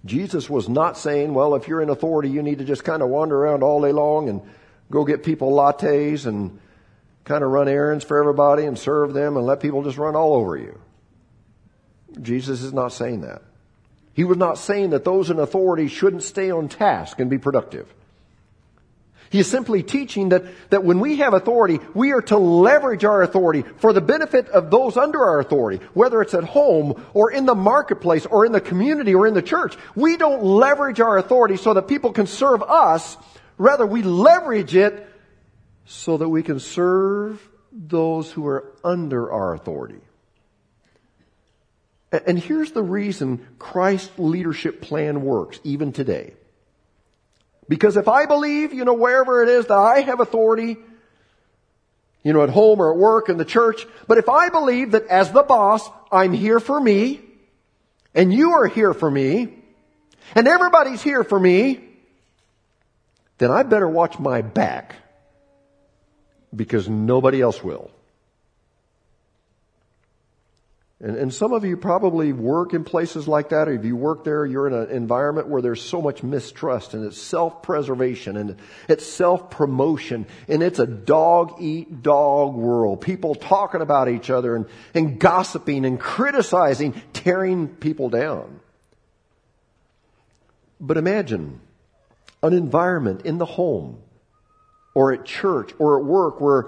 Jesus 0.04 0.50
was 0.50 0.68
not 0.68 0.98
saying, 0.98 1.34
well, 1.34 1.54
if 1.54 1.66
you're 1.66 1.80
in 1.80 1.88
authority, 1.88 2.28
you 2.28 2.42
need 2.42 2.58
to 2.58 2.64
just 2.64 2.84
kind 2.84 3.02
of 3.02 3.08
wander 3.08 3.36
around 3.36 3.62
all 3.62 3.80
day 3.80 3.92
long 3.92 4.28
and 4.28 4.42
go 4.90 5.04
get 5.04 5.24
people 5.24 5.52
lattes 5.52 6.26
and 6.26 6.60
kind 7.24 7.42
of 7.42 7.50
run 7.50 7.68
errands 7.68 8.04
for 8.04 8.18
everybody 8.18 8.64
and 8.64 8.78
serve 8.78 9.14
them 9.14 9.36
and 9.36 9.46
let 9.46 9.60
people 9.60 9.82
just 9.82 9.98
run 9.98 10.14
all 10.14 10.34
over 10.34 10.56
you. 10.56 10.78
Jesus 12.20 12.62
is 12.62 12.72
not 12.72 12.92
saying 12.92 13.22
that. 13.22 13.42
He 14.12 14.24
was 14.24 14.36
not 14.36 14.58
saying 14.58 14.90
that 14.90 15.04
those 15.04 15.30
in 15.30 15.38
authority 15.38 15.88
shouldn't 15.88 16.22
stay 16.22 16.50
on 16.50 16.68
task 16.68 17.18
and 17.18 17.28
be 17.28 17.38
productive. 17.38 17.92
He 19.30 19.40
is 19.40 19.50
simply 19.50 19.82
teaching 19.82 20.28
that, 20.28 20.44
that 20.70 20.84
when 20.84 21.00
we 21.00 21.16
have 21.16 21.34
authority, 21.34 21.80
we 21.92 22.12
are 22.12 22.22
to 22.22 22.38
leverage 22.38 23.04
our 23.04 23.20
authority 23.22 23.64
for 23.78 23.92
the 23.92 24.00
benefit 24.00 24.48
of 24.50 24.70
those 24.70 24.96
under 24.96 25.24
our 25.24 25.40
authority, 25.40 25.84
whether 25.92 26.22
it's 26.22 26.34
at 26.34 26.44
home 26.44 27.04
or 27.14 27.32
in 27.32 27.44
the 27.44 27.56
marketplace 27.56 28.26
or 28.26 28.46
in 28.46 28.52
the 28.52 28.60
community 28.60 29.12
or 29.12 29.26
in 29.26 29.34
the 29.34 29.42
church. 29.42 29.76
We 29.96 30.16
don't 30.16 30.44
leverage 30.44 31.00
our 31.00 31.18
authority 31.18 31.56
so 31.56 31.74
that 31.74 31.88
people 31.88 32.12
can 32.12 32.28
serve 32.28 32.62
us. 32.62 33.16
Rather, 33.58 33.84
we 33.84 34.02
leverage 34.02 34.76
it 34.76 35.08
so 35.86 36.16
that 36.16 36.28
we 36.28 36.42
can 36.42 36.60
serve 36.60 37.46
those 37.72 38.30
who 38.30 38.46
are 38.46 38.72
under 38.84 39.30
our 39.30 39.54
authority. 39.54 40.00
And 42.26 42.38
here's 42.38 42.72
the 42.72 42.82
reason 42.82 43.44
Christ's 43.58 44.18
leadership 44.18 44.80
plan 44.80 45.22
works, 45.22 45.58
even 45.64 45.92
today. 45.92 46.34
Because 47.68 47.96
if 47.96 48.08
I 48.08 48.26
believe, 48.26 48.72
you 48.72 48.84
know, 48.84 48.94
wherever 48.94 49.42
it 49.42 49.48
is 49.48 49.66
that 49.66 49.78
I 49.78 50.00
have 50.02 50.20
authority, 50.20 50.76
you 52.22 52.32
know, 52.32 52.42
at 52.42 52.50
home 52.50 52.80
or 52.80 52.92
at 52.92 52.98
work 52.98 53.28
in 53.28 53.36
the 53.36 53.44
church, 53.44 53.86
but 54.06 54.18
if 54.18 54.28
I 54.28 54.48
believe 54.50 54.92
that 54.92 55.06
as 55.08 55.32
the 55.32 55.42
boss, 55.42 55.88
I'm 56.12 56.32
here 56.32 56.60
for 56.60 56.80
me, 56.80 57.20
and 58.14 58.32
you 58.32 58.52
are 58.52 58.66
here 58.66 58.94
for 58.94 59.10
me, 59.10 59.54
and 60.34 60.46
everybody's 60.46 61.02
here 61.02 61.24
for 61.24 61.40
me, 61.40 61.80
then 63.38 63.50
I 63.50 63.64
better 63.64 63.88
watch 63.88 64.18
my 64.20 64.42
back 64.42 64.94
because 66.54 66.88
nobody 66.88 67.40
else 67.40 67.62
will. 67.62 67.90
And, 71.00 71.16
and 71.16 71.34
some 71.34 71.52
of 71.52 71.64
you 71.64 71.76
probably 71.76 72.32
work 72.32 72.72
in 72.72 72.82
places 72.82 73.28
like 73.28 73.50
that, 73.50 73.68
or 73.68 73.72
if 73.72 73.84
you 73.84 73.94
work 73.94 74.24
there, 74.24 74.46
you're 74.46 74.66
in 74.66 74.72
an 74.72 74.90
environment 74.90 75.48
where 75.48 75.60
there's 75.60 75.82
so 75.82 76.00
much 76.00 76.22
mistrust 76.22 76.94
and 76.94 77.04
it's 77.04 77.20
self-preservation 77.20 78.38
and 78.38 78.56
it's 78.88 79.04
self-promotion 79.04 80.26
and 80.48 80.62
it's 80.62 80.78
a 80.78 80.86
dog-eat-dog 80.86 82.54
world. 82.54 83.02
People 83.02 83.34
talking 83.34 83.82
about 83.82 84.08
each 84.08 84.30
other 84.30 84.56
and, 84.56 84.66
and 84.94 85.18
gossiping 85.18 85.84
and 85.84 86.00
criticizing, 86.00 86.94
tearing 87.12 87.68
people 87.68 88.08
down. 88.08 88.60
But 90.80 90.96
imagine 90.96 91.60
an 92.42 92.52
environment 92.54 93.26
in 93.26 93.36
the 93.36 93.44
home 93.44 93.98
or 94.94 95.12
at 95.12 95.24
church 95.24 95.72
or 95.78 95.98
at 95.98 96.04
work 96.04 96.40
where, 96.40 96.66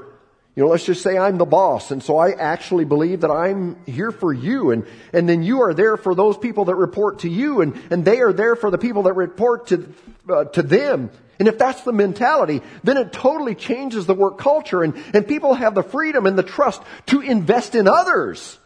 you 0.55 0.63
know, 0.63 0.69
let's 0.69 0.85
just 0.85 1.03
say 1.03 1.17
I'm 1.17 1.39
the 1.39 1.45
boss 1.45 1.91
and 1.91 2.03
so 2.03 2.19
I 2.19 2.33
actually 2.33 2.85
believe 2.85 3.21
that 3.21 3.31
I'm 3.31 3.83
here 3.87 4.11
for 4.11 4.33
you 4.33 4.73
and, 4.73 4.87
and 5.13 5.29
then 5.29 5.43
you 5.43 5.63
are 5.63 5.73
there 5.73 5.97
for 5.97 6.15
those 6.15 6.37
people 6.37 6.67
that 6.67 6.75
report 6.75 7.21
to 7.21 7.29
you 7.29 7.61
and, 7.61 7.81
and 7.91 8.05
they 8.05 8.21
are 8.21 8.33
there 8.33 8.57
for 8.57 8.71
the 8.71 8.79
people 8.79 9.05
that 9.05 9.15
report 9.15 9.69
to, 9.69 9.93
uh, 10.29 10.45
to 10.45 10.63
them. 10.63 11.11
And 11.39 11.49
if 11.49 11.59
that's 11.59 11.83
the 11.83 11.93
mentality, 11.93 12.63
then 12.83 12.97
it 12.97 13.13
totally 13.13 13.55
changes 13.55 14.07
the 14.07 14.15
work 14.15 14.39
culture 14.39 14.83
and, 14.83 14.95
and 15.15 15.29
people 15.29 15.55
have 15.55 15.75
the 15.75 15.83
freedom 15.83 16.27
and 16.27 16.39
the 16.39 16.43
trust 16.43 16.83
to 17.07 17.21
invest 17.21 17.75
in 17.75 17.87
others 17.87 18.59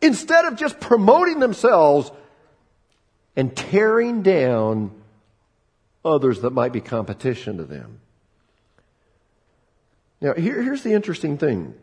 instead 0.00 0.46
of 0.46 0.56
just 0.56 0.80
promoting 0.80 1.40
themselves 1.40 2.10
and 3.36 3.54
tearing 3.56 4.22
down 4.22 4.90
others 6.04 6.42
that 6.42 6.50
might 6.50 6.72
be 6.72 6.80
competition 6.80 7.56
to 7.56 7.64
them. 7.64 8.00
Now, 10.24 10.32
here, 10.32 10.62
here's 10.62 10.82
the 10.82 10.94
interesting 10.94 11.36
thing. 11.36 11.74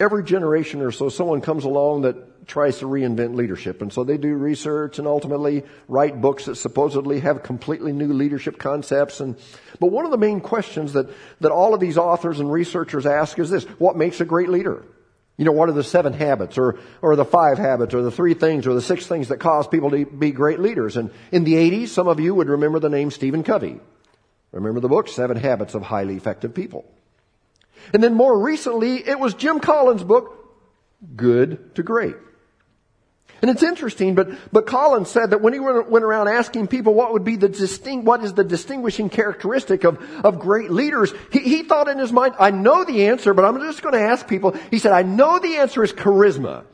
Every 0.00 0.24
generation 0.24 0.80
or 0.80 0.90
so, 0.90 1.10
someone 1.10 1.42
comes 1.42 1.64
along 1.64 2.00
that 2.02 2.46
tries 2.48 2.78
to 2.78 2.86
reinvent 2.86 3.34
leadership. 3.34 3.82
And 3.82 3.92
so 3.92 4.04
they 4.04 4.16
do 4.16 4.34
research 4.36 4.98
and 4.98 5.06
ultimately 5.06 5.64
write 5.86 6.18
books 6.18 6.46
that 6.46 6.54
supposedly 6.54 7.20
have 7.20 7.42
completely 7.42 7.92
new 7.92 8.14
leadership 8.14 8.58
concepts. 8.58 9.20
And, 9.20 9.36
but 9.80 9.88
one 9.88 10.06
of 10.06 10.10
the 10.10 10.16
main 10.16 10.40
questions 10.40 10.94
that, 10.94 11.10
that 11.40 11.52
all 11.52 11.74
of 11.74 11.80
these 11.80 11.98
authors 11.98 12.40
and 12.40 12.50
researchers 12.50 13.04
ask 13.04 13.38
is 13.38 13.50
this, 13.50 13.64
what 13.64 13.96
makes 13.96 14.22
a 14.22 14.24
great 14.24 14.48
leader? 14.48 14.86
You 15.36 15.44
know, 15.44 15.52
what 15.52 15.68
are 15.68 15.72
the 15.72 15.84
seven 15.84 16.14
habits 16.14 16.56
or, 16.56 16.78
or 17.02 17.16
the 17.16 17.26
five 17.26 17.58
habits 17.58 17.92
or 17.92 18.00
the 18.00 18.10
three 18.10 18.32
things 18.32 18.66
or 18.66 18.72
the 18.72 18.80
six 18.80 19.06
things 19.06 19.28
that 19.28 19.40
cause 19.40 19.68
people 19.68 19.90
to 19.90 20.06
be 20.06 20.30
great 20.30 20.58
leaders? 20.58 20.96
And 20.96 21.10
in 21.32 21.44
the 21.44 21.52
80s, 21.52 21.88
some 21.88 22.08
of 22.08 22.18
you 22.18 22.34
would 22.34 22.48
remember 22.48 22.78
the 22.78 22.88
name 22.88 23.10
Stephen 23.10 23.42
Covey. 23.42 23.78
Remember 24.52 24.80
the 24.80 24.88
book, 24.88 25.08
Seven 25.08 25.36
Habits 25.36 25.74
of 25.74 25.82
Highly 25.82 26.16
Effective 26.16 26.54
People. 26.54 26.86
And 27.92 28.02
then 28.02 28.14
more 28.14 28.38
recently, 28.38 28.96
it 28.96 29.18
was 29.18 29.34
Jim 29.34 29.60
Collins' 29.60 30.04
book, 30.04 30.34
Good 31.16 31.74
to 31.76 31.82
Great. 31.82 32.16
And 33.40 33.50
it's 33.50 33.62
interesting, 33.62 34.16
but, 34.16 34.30
but 34.52 34.66
Collins 34.66 35.10
said 35.10 35.30
that 35.30 35.40
when 35.40 35.52
he 35.52 35.60
went, 35.60 36.04
around 36.04 36.28
asking 36.28 36.66
people 36.66 36.92
what 36.92 37.12
would 37.12 37.22
be 37.22 37.36
the 37.36 37.48
distinct, 37.48 38.04
what 38.04 38.24
is 38.24 38.32
the 38.34 38.42
distinguishing 38.42 39.10
characteristic 39.10 39.84
of, 39.84 40.02
of 40.24 40.40
great 40.40 40.72
leaders, 40.72 41.12
he, 41.30 41.38
he 41.38 41.62
thought 41.62 41.86
in 41.86 41.98
his 41.98 42.12
mind, 42.12 42.34
I 42.40 42.50
know 42.50 42.84
the 42.84 43.06
answer, 43.06 43.34
but 43.34 43.44
I'm 43.44 43.60
just 43.60 43.80
going 43.80 43.94
to 43.94 44.00
ask 44.00 44.26
people. 44.26 44.56
He 44.72 44.80
said, 44.80 44.92
I 44.92 45.02
know 45.02 45.38
the 45.38 45.58
answer 45.58 45.84
is 45.84 45.92
charisma. 45.92 46.64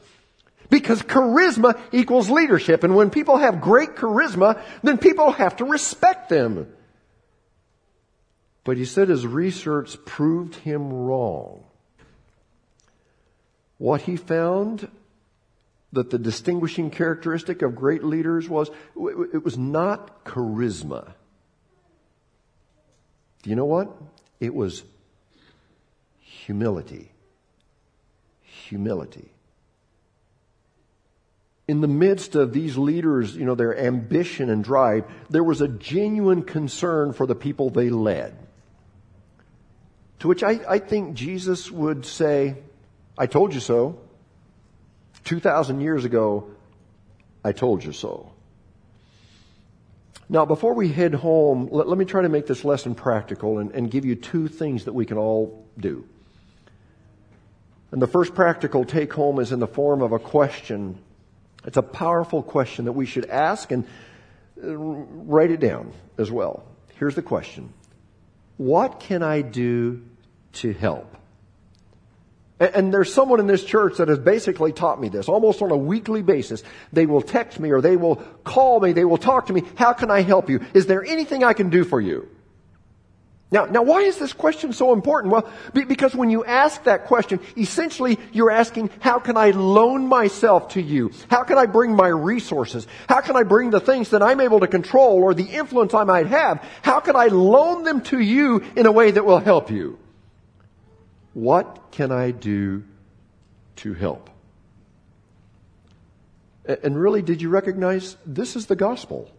Because 0.71 1.03
charisma 1.03 1.79
equals 1.93 2.31
leadership. 2.31 2.83
And 2.83 2.97
when 2.97 3.11
people 3.11 3.37
have 3.37 3.61
great 3.61 3.97
charisma, 3.97 4.61
then 4.83 4.97
people 4.97 5.33
have 5.33 5.57
to 5.57 5.67
respect 5.67 6.31
them. 6.31 6.75
But 8.65 8.79
he 8.79 8.87
said 8.87 9.09
his 9.09 9.27
research 9.27 9.97
proved 10.07 10.57
him 10.57 10.91
wrong. 10.91 11.65
What 13.79 14.03
he 14.03 14.17
found 14.17 14.89
that 15.93 16.11
the 16.11 16.19
distinguishing 16.19 16.91
characteristic 16.91 17.63
of 17.63 17.77
great 17.77 18.03
leaders 18.03 18.49
was 18.49 18.71
it 18.97 19.45
was 19.45 19.59
not 19.59 20.25
charisma. 20.25 21.13
Do 23.43 23.51
you 23.51 23.57
know 23.57 23.67
what? 23.67 23.95
It 24.41 24.55
was 24.55 24.83
humility. 26.21 27.13
Humility. 28.43 29.31
in 31.67 31.81
the 31.81 31.89
midst 31.89 32.35
of 32.35 32.53
these 32.53 32.77
leaders, 32.77 33.37
you 33.37 33.45
know, 33.45 33.55
their 33.55 33.79
ambition 33.79 34.51
and 34.51 34.63
drive, 34.63 35.05
there 35.31 35.45
was 35.45 35.61
a 35.61 35.69
genuine 35.69 36.43
concern 36.43 37.13
for 37.13 37.27
the 37.27 37.35
people 37.35 37.71
they 37.71 37.89
led. 37.89 38.37
To 40.25 40.29
which 40.29 40.43
I, 40.43 40.59
I 40.67 40.79
think 40.79 41.17
Jesus 41.17 41.71
would 41.71 42.07
say, 42.07 42.57
I 43.19 43.27
told 43.27 43.53
you 43.53 43.61
so. 43.61 43.99
2,000 45.25 45.83
years 45.83 46.07
ago, 46.07 46.49
I 47.45 47.53
told 47.53 47.85
you 47.85 47.93
so. 47.93 48.33
Now, 50.31 50.47
before 50.47 50.73
we 50.73 50.89
head 50.89 51.13
home, 51.13 51.69
let, 51.71 51.89
let 51.89 51.99
me 51.99 52.07
try 52.07 52.23
to 52.23 52.31
make 52.31 52.47
this 52.47 52.65
lesson 52.65 52.95
practical 52.95 53.59
and, 53.59 53.73
and 53.73 53.91
give 53.91 54.07
you 54.07 54.15
two 54.15 54.49
things 54.49 54.87
that 54.87 54.95
we 54.95 55.05
can 55.05 55.19
all 55.19 55.69
do. 55.79 56.07
And 57.91 58.01
the 58.01 58.07
first 58.07 58.35
practical 58.35 58.87
take 58.87 59.13
home 59.13 59.39
is 59.41 59.53
in 59.53 59.61
the 59.61 59.67
form 59.67 60.01
of 60.01 60.13
a 60.13 60.19
question. 60.19 60.99
It's 61.67 61.77
a 61.77 61.83
powerful 61.83 62.43
question 62.43 62.87
that 62.87 62.93
we 62.93 63.05
should 63.05 63.27
ask 63.27 63.71
and 63.73 63.85
uh, 64.57 64.75
write 64.75 65.51
it 65.51 65.61
down 65.61 65.93
as 66.17 66.31
well. 66.31 66.65
Here's 66.99 67.15
the 67.15 67.21
question 67.21 67.75
What 68.57 69.01
can 69.01 69.23
I 69.23 69.43
do 69.43 70.03
to 70.55 70.73
help? 70.73 71.15
And 72.61 72.95
there's 72.95 73.13
someone 73.13 73.41
in 73.41 73.47
this 73.47 73.65
church 73.65 73.97
that 73.97 74.09
has 74.09 74.19
basically 74.19 74.73
taught 74.73 75.01
me 75.01 75.09
this 75.09 75.29
almost 75.29 75.61
on 75.61 75.73
a 75.73 75.77
weekly 75.77 76.23
basis. 76.23 76.63
They 76.93 77.05
will 77.05 77.23
text 77.23 77.59
me 77.59 77.71
or 77.71 77.81
they 77.81 77.97
will 77.97 78.17
call 78.45 78.79
me, 78.79 78.93
they 78.93 79.05
will 79.05 79.19
talk 79.19 79.47
to 79.47 79.53
me. 79.53 79.65
How 79.75 79.93
can 79.93 80.11
I 80.11 80.23
help 80.23 80.49
you? 80.49 80.65
Is 80.73 80.87
there 80.87 81.05
anything 81.05 81.43
I 81.43 81.53
can 81.53 81.69
do 81.69 81.85
for 81.85 82.01
you? 82.01 82.29
Now, 83.51 83.67
now 83.67 83.83
why 83.83 84.01
is 84.01 84.19
this 84.19 84.33
question 84.33 84.73
so 84.73 84.93
important? 84.93 85.33
Well, 85.33 85.49
because 85.73 86.15
when 86.15 86.31
you 86.31 86.45
ask 86.45 86.85
that 86.85 87.07
question, 87.07 87.41
essentially 87.57 88.19
you're 88.33 88.51
asking, 88.51 88.91
how 89.01 89.19
can 89.19 89.37
I 89.37 89.51
loan 89.51 90.07
myself 90.07 90.71
to 90.71 90.81
you? 90.81 91.13
How 91.31 91.43
can 91.43 91.59
I 91.59 91.67
bring 91.67 91.95
my 91.95 92.09
resources? 92.09 92.87
How 93.09 93.21
can 93.21 93.37
I 93.37 93.43
bring 93.43 93.71
the 93.71 93.81
things 93.81 94.11
that 94.11 94.23
I'm 94.23 94.41
able 94.41 94.61
to 94.61 94.67
control 94.67 95.23
or 95.23 95.35
the 95.35 95.45
influence 95.45 95.93
I 95.93 96.05
might 96.05 96.29
have? 96.29 96.65
How 96.83 97.01
can 97.01 97.17
I 97.17 97.27
loan 97.27 97.85
them 97.85 98.01
to 98.03 98.19
you 98.19 98.65
in 98.77 98.87
a 98.87 98.93
way 98.93 99.11
that 99.11 99.25
will 99.25 99.41
help 99.41 99.71
you? 99.71 99.99
What 101.35 101.91
can 101.91 102.11
I 102.11 102.31
do 102.31 102.85
to 103.77 103.93
help? 103.93 104.31
And 106.65 106.99
really, 106.99 107.21
did 107.21 107.43
you 107.43 107.51
recognize 107.51 108.17
this 108.25 108.57
is 108.57 108.67
the 108.67 108.77
gospel? 108.77 109.31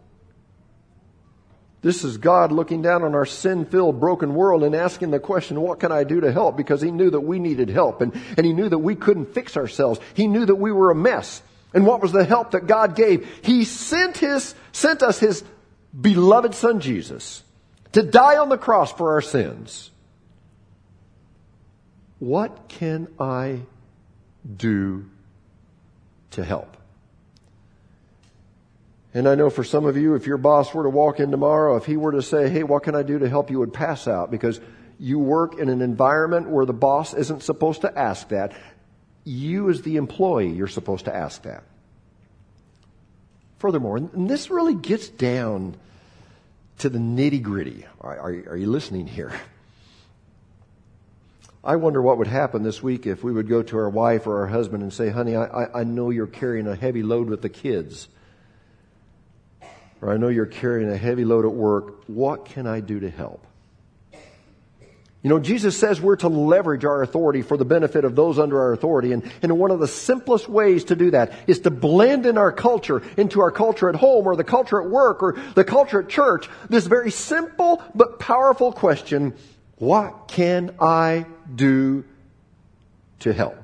This 1.81 2.03
is 2.03 2.17
God 2.17 2.51
looking 2.51 2.81
down 2.81 3.03
on 3.03 3.15
our 3.15 3.25
sin 3.25 3.65
filled, 3.65 3.99
broken 3.99 4.33
world 4.33 4.63
and 4.63 4.75
asking 4.75 5.11
the 5.11 5.19
question, 5.19 5.61
what 5.61 5.79
can 5.79 5.91
I 5.91 6.03
do 6.03 6.21
to 6.21 6.31
help? 6.31 6.57
Because 6.57 6.81
He 6.81 6.91
knew 6.91 7.09
that 7.11 7.21
we 7.21 7.39
needed 7.39 7.69
help 7.69 8.01
and, 8.01 8.13
and 8.37 8.45
He 8.45 8.53
knew 8.53 8.67
that 8.67 8.79
we 8.79 8.95
couldn't 8.95 9.33
fix 9.33 9.55
ourselves. 9.55 9.99
He 10.13 10.27
knew 10.27 10.45
that 10.45 10.55
we 10.55 10.71
were 10.71 10.91
a 10.91 10.95
mess. 10.95 11.41
And 11.73 11.85
what 11.85 12.01
was 12.01 12.11
the 12.11 12.25
help 12.25 12.51
that 12.51 12.67
God 12.67 12.95
gave? 12.95 13.27
He 13.43 13.65
sent 13.65 14.17
His, 14.17 14.55
sent 14.71 15.03
us 15.03 15.19
His 15.19 15.43
beloved 15.99 16.55
Son 16.55 16.79
Jesus 16.79 17.43
to 17.91 18.03
die 18.03 18.37
on 18.37 18.49
the 18.49 18.57
cross 18.57 18.91
for 18.91 19.13
our 19.13 19.21
sins. 19.21 19.91
What 22.19 22.67
can 22.67 23.07
I 23.19 23.61
do 24.55 25.05
to 26.31 26.43
help? 26.43 26.77
And 29.13 29.29
I 29.29 29.35
know 29.35 29.49
for 29.49 29.63
some 29.63 29.85
of 29.85 29.95
you, 29.95 30.15
if 30.15 30.27
your 30.27 30.37
boss 30.37 30.73
were 30.73 30.83
to 30.83 30.89
walk 30.89 31.21
in 31.21 31.31
tomorrow, 31.31 31.77
if 31.77 31.85
he 31.85 31.95
were 31.95 32.11
to 32.11 32.21
say, 32.21 32.49
Hey, 32.49 32.63
what 32.63 32.83
can 32.83 32.95
I 32.95 33.03
do 33.03 33.19
to 33.19 33.29
help 33.29 33.49
you, 33.49 33.59
would 33.59 33.73
pass 33.73 34.07
out 34.07 34.29
because 34.29 34.59
you 34.99 35.19
work 35.19 35.57
in 35.57 35.69
an 35.69 35.81
environment 35.81 36.49
where 36.49 36.65
the 36.65 36.73
boss 36.73 37.13
isn't 37.13 37.43
supposed 37.43 37.81
to 37.81 37.97
ask 37.97 38.29
that. 38.29 38.53
You, 39.23 39.69
as 39.69 39.81
the 39.81 39.95
employee, 39.95 40.49
you're 40.49 40.67
supposed 40.67 41.05
to 41.05 41.15
ask 41.15 41.43
that. 41.43 41.63
Furthermore, 43.59 43.97
and 43.97 44.29
this 44.29 44.49
really 44.49 44.75
gets 44.75 45.09
down 45.09 45.75
to 46.79 46.89
the 46.89 46.99
nitty 46.99 47.41
gritty. 47.41 47.85
Are, 48.01 48.17
are, 48.17 48.29
are 48.49 48.57
you 48.57 48.67
listening 48.67 49.07
here? 49.07 49.33
I 51.65 51.77
wonder 51.77 51.99
what 51.99 52.19
would 52.19 52.27
happen 52.27 52.61
this 52.61 52.83
week 52.83 53.07
if 53.07 53.23
we 53.23 53.31
would 53.31 53.49
go 53.49 53.63
to 53.63 53.77
our 53.77 53.89
wife 53.89 54.27
or 54.27 54.41
our 54.41 54.47
husband 54.47 54.83
and 54.83 54.93
say, 54.93 55.09
honey, 55.09 55.35
I, 55.35 55.79
I 55.79 55.83
know 55.83 56.11
you're 56.11 56.27
carrying 56.27 56.67
a 56.67 56.75
heavy 56.75 57.01
load 57.01 57.27
with 57.27 57.41
the 57.41 57.49
kids. 57.49 58.07
Or 59.99 60.11
I 60.11 60.17
know 60.17 60.27
you're 60.27 60.45
carrying 60.45 60.91
a 60.91 60.97
heavy 60.97 61.25
load 61.25 61.43
at 61.43 61.51
work. 61.51 62.03
What 62.05 62.45
can 62.45 62.67
I 62.67 62.81
do 62.81 62.99
to 62.99 63.09
help? 63.09 63.47
You 65.23 65.29
know, 65.29 65.39
Jesus 65.39 65.75
says 65.75 65.99
we're 65.99 66.17
to 66.17 66.27
leverage 66.27 66.85
our 66.85 67.01
authority 67.01 67.41
for 67.41 67.57
the 67.57 67.65
benefit 67.65 68.05
of 68.05 68.15
those 68.15 68.37
under 68.37 68.61
our 68.61 68.73
authority. 68.73 69.11
And, 69.11 69.27
and 69.41 69.57
one 69.57 69.71
of 69.71 69.79
the 69.79 69.87
simplest 69.87 70.47
ways 70.47 70.83
to 70.83 70.95
do 70.95 71.09
that 71.11 71.33
is 71.47 71.61
to 71.61 71.71
blend 71.71 72.27
in 72.27 72.37
our 72.37 72.51
culture 72.51 73.01
into 73.17 73.41
our 73.41 73.49
culture 73.49 73.89
at 73.89 73.95
home 73.95 74.27
or 74.27 74.35
the 74.35 74.43
culture 74.43 74.79
at 74.79 74.87
work 74.87 75.23
or 75.23 75.35
the 75.55 75.63
culture 75.63 76.01
at 76.01 76.09
church. 76.09 76.47
This 76.69 76.85
very 76.85 77.09
simple 77.09 77.81
but 77.95 78.19
powerful 78.19 78.71
question, 78.71 79.33
what 79.77 80.27
can 80.27 80.75
I 80.79 81.25
do 81.53 82.03
to 83.19 83.33
help? 83.33 83.57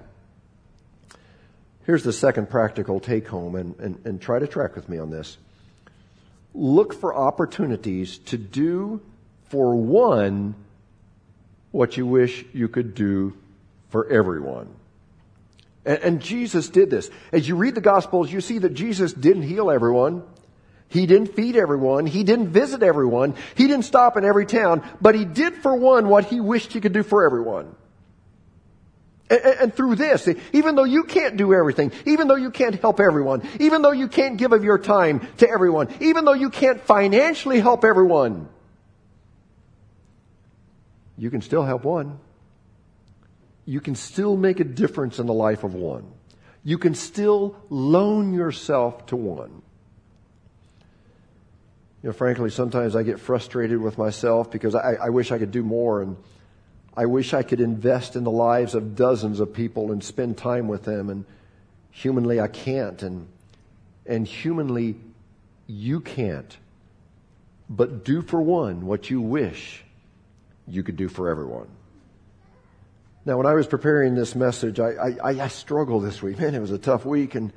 Here's 1.85 2.03
the 2.03 2.13
second 2.13 2.49
practical 2.49 2.99
take 2.99 3.27
home, 3.27 3.55
and, 3.55 3.77
and, 3.79 4.05
and 4.05 4.21
try 4.21 4.39
to 4.39 4.47
track 4.47 4.75
with 4.75 4.87
me 4.87 4.97
on 4.97 5.09
this. 5.09 5.37
Look 6.53 6.93
for 6.93 7.15
opportunities 7.15 8.17
to 8.19 8.37
do 8.37 9.01
for 9.49 9.75
one 9.75 10.55
what 11.71 11.97
you 11.97 12.05
wish 12.05 12.45
you 12.53 12.67
could 12.67 12.93
do 12.93 13.33
for 13.89 14.09
everyone. 14.09 14.69
And, 15.85 15.99
and, 15.99 16.21
Jesus 16.21 16.69
did 16.69 16.89
this. 16.89 17.09
As 17.31 17.47
you 17.47 17.55
read 17.55 17.75
the 17.75 17.81
Gospels, 17.81 18.31
you 18.31 18.41
see 18.41 18.59
that 18.59 18.73
Jesus 18.73 19.13
didn't 19.13 19.43
heal 19.43 19.71
everyone. 19.71 20.23
He 20.91 21.05
didn't 21.05 21.35
feed 21.35 21.55
everyone. 21.55 22.05
He 22.05 22.25
didn't 22.25 22.49
visit 22.49 22.83
everyone. 22.83 23.35
He 23.55 23.67
didn't 23.67 23.85
stop 23.85 24.17
in 24.17 24.25
every 24.25 24.45
town, 24.45 24.83
but 24.99 25.15
he 25.15 25.23
did 25.23 25.55
for 25.55 25.73
one 25.73 26.09
what 26.09 26.25
he 26.25 26.41
wished 26.41 26.73
he 26.73 26.81
could 26.81 26.91
do 26.91 27.01
for 27.01 27.25
everyone. 27.25 27.73
And, 29.29 29.41
and 29.41 29.73
through 29.73 29.95
this, 29.95 30.27
even 30.51 30.75
though 30.75 30.83
you 30.83 31.05
can't 31.05 31.37
do 31.37 31.53
everything, 31.53 31.93
even 32.05 32.27
though 32.27 32.35
you 32.35 32.51
can't 32.51 32.75
help 32.75 32.99
everyone, 32.99 33.41
even 33.61 33.81
though 33.81 33.93
you 33.93 34.09
can't 34.09 34.35
give 34.35 34.51
of 34.51 34.65
your 34.65 34.77
time 34.77 35.25
to 35.37 35.49
everyone, 35.49 35.87
even 36.01 36.25
though 36.25 36.33
you 36.33 36.49
can't 36.49 36.81
financially 36.81 37.61
help 37.61 37.85
everyone, 37.85 38.49
you 41.17 41.29
can 41.29 41.41
still 41.41 41.63
help 41.63 41.85
one. 41.85 42.19
You 43.63 43.79
can 43.79 43.95
still 43.95 44.35
make 44.35 44.59
a 44.59 44.65
difference 44.65 45.19
in 45.19 45.25
the 45.25 45.33
life 45.33 45.63
of 45.63 45.73
one. 45.73 46.11
You 46.65 46.77
can 46.77 46.95
still 46.95 47.55
loan 47.69 48.33
yourself 48.33 49.05
to 49.05 49.15
one. 49.15 49.60
You 52.03 52.09
know, 52.09 52.13
frankly, 52.13 52.49
sometimes 52.49 52.95
I 52.95 53.03
get 53.03 53.19
frustrated 53.19 53.79
with 53.79 53.97
myself 53.97 54.49
because 54.49 54.73
I, 54.73 54.93
I 54.93 55.09
wish 55.09 55.31
I 55.31 55.37
could 55.37 55.51
do 55.51 55.61
more 55.61 56.01
and 56.01 56.17
I 56.97 57.05
wish 57.05 57.33
I 57.33 57.43
could 57.43 57.61
invest 57.61 58.15
in 58.15 58.23
the 58.23 58.31
lives 58.31 58.73
of 58.73 58.95
dozens 58.95 59.39
of 59.39 59.53
people 59.53 59.91
and 59.91 60.03
spend 60.03 60.37
time 60.37 60.67
with 60.67 60.83
them 60.83 61.09
and 61.09 61.25
humanly 61.91 62.41
I 62.41 62.47
can't 62.47 63.01
and, 63.03 63.27
and 64.05 64.25
humanly 64.25 64.95
you 65.67 65.99
can't. 65.99 66.57
But 67.69 68.03
do 68.03 68.21
for 68.21 68.41
one 68.41 68.85
what 68.87 69.09
you 69.09 69.21
wish 69.21 69.83
you 70.67 70.83
could 70.83 70.97
do 70.97 71.07
for 71.07 71.29
everyone. 71.29 71.67
Now, 73.25 73.37
when 73.37 73.45
I 73.45 73.53
was 73.53 73.67
preparing 73.67 74.15
this 74.15 74.33
message, 74.33 74.79
I, 74.79 75.17
I, 75.23 75.43
I 75.43 75.47
struggled 75.47 76.03
this 76.03 76.23
week. 76.23 76.39
Man, 76.39 76.55
it 76.55 76.59
was 76.59 76.71
a 76.71 76.79
tough 76.79 77.05
week 77.05 77.35
and 77.35 77.53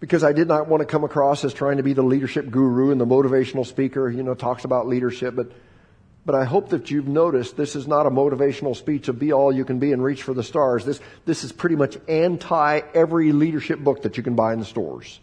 because 0.00 0.22
I 0.22 0.32
did 0.32 0.48
not 0.48 0.68
want 0.68 0.80
to 0.80 0.86
come 0.86 1.04
across 1.04 1.44
as 1.44 1.52
trying 1.52 1.78
to 1.78 1.82
be 1.82 1.92
the 1.92 2.02
leadership 2.02 2.50
guru 2.50 2.90
and 2.90 3.00
the 3.00 3.06
motivational 3.06 3.66
speaker, 3.66 4.08
you 4.10 4.22
know, 4.22 4.34
talks 4.34 4.64
about 4.64 4.86
leadership, 4.86 5.34
but 5.34 5.50
but 6.28 6.34
I 6.34 6.44
hope 6.44 6.68
that 6.70 6.90
you've 6.90 7.08
noticed 7.08 7.56
this 7.56 7.74
is 7.74 7.88
not 7.88 8.04
a 8.04 8.10
motivational 8.10 8.76
speech 8.76 9.08
of 9.08 9.18
be 9.18 9.32
all 9.32 9.50
you 9.50 9.64
can 9.64 9.78
be 9.78 9.94
and 9.94 10.04
reach 10.04 10.22
for 10.22 10.34
the 10.34 10.42
stars. 10.42 10.84
This, 10.84 11.00
this 11.24 11.42
is 11.42 11.52
pretty 11.52 11.74
much 11.74 11.96
anti 12.06 12.80
every 12.92 13.32
leadership 13.32 13.78
book 13.78 14.02
that 14.02 14.18
you 14.18 14.22
can 14.22 14.34
buy 14.34 14.52
in 14.52 14.58
the 14.58 14.66
stores. 14.66 15.20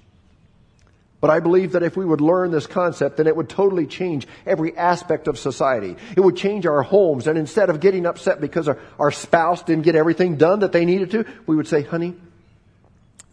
But 1.21 1.29
I 1.29 1.41
believe 1.41 1.73
that 1.73 1.83
if 1.83 1.95
we 1.95 2.05
would 2.05 2.21
learn 2.21 2.49
this 2.49 2.65
concept, 2.65 3.17
then 3.17 3.27
it 3.27 3.35
would 3.35 3.49
totally 3.49 3.85
change 3.85 4.27
every 4.47 4.75
aspect 4.75 5.27
of 5.27 5.37
society. 5.37 5.95
It 6.17 6.21
would 6.21 6.37
change 6.37 6.65
our 6.65 6.81
homes. 6.81 7.27
And 7.27 7.37
instead 7.37 7.69
of 7.69 7.79
getting 7.79 8.07
upset 8.07 8.41
because 8.41 8.67
our, 8.67 8.79
our 8.97 9.11
spouse 9.11 9.61
didn't 9.61 9.83
get 9.83 9.93
everything 9.95 10.37
done 10.37 10.61
that 10.61 10.71
they 10.71 10.85
needed 10.85 11.11
to, 11.11 11.25
we 11.45 11.55
would 11.55 11.67
say, 11.67 11.83
honey, 11.83 12.15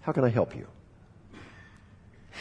how 0.03 0.13
can 0.13 0.25
I 0.25 0.29
help 0.29 0.55
you? 0.55 0.67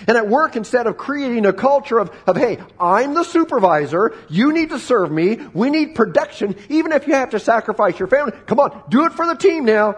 And 0.07 0.17
at 0.17 0.27
work, 0.27 0.55
instead 0.55 0.87
of 0.87 0.97
creating 0.97 1.45
a 1.45 1.53
culture 1.53 1.99
of, 1.99 2.11
of, 2.25 2.37
hey, 2.37 2.59
I'm 2.79 3.13
the 3.13 3.23
supervisor, 3.23 4.15
you 4.29 4.53
need 4.53 4.69
to 4.69 4.79
serve 4.79 5.11
me, 5.11 5.35
we 5.53 5.69
need 5.69 5.95
production, 5.95 6.55
even 6.69 6.91
if 6.91 7.07
you 7.07 7.13
have 7.13 7.31
to 7.31 7.39
sacrifice 7.39 7.99
your 7.99 8.07
family, 8.07 8.33
come 8.45 8.59
on, 8.59 8.83
do 8.89 9.05
it 9.05 9.13
for 9.13 9.25
the 9.25 9.35
team 9.35 9.65
now. 9.65 9.97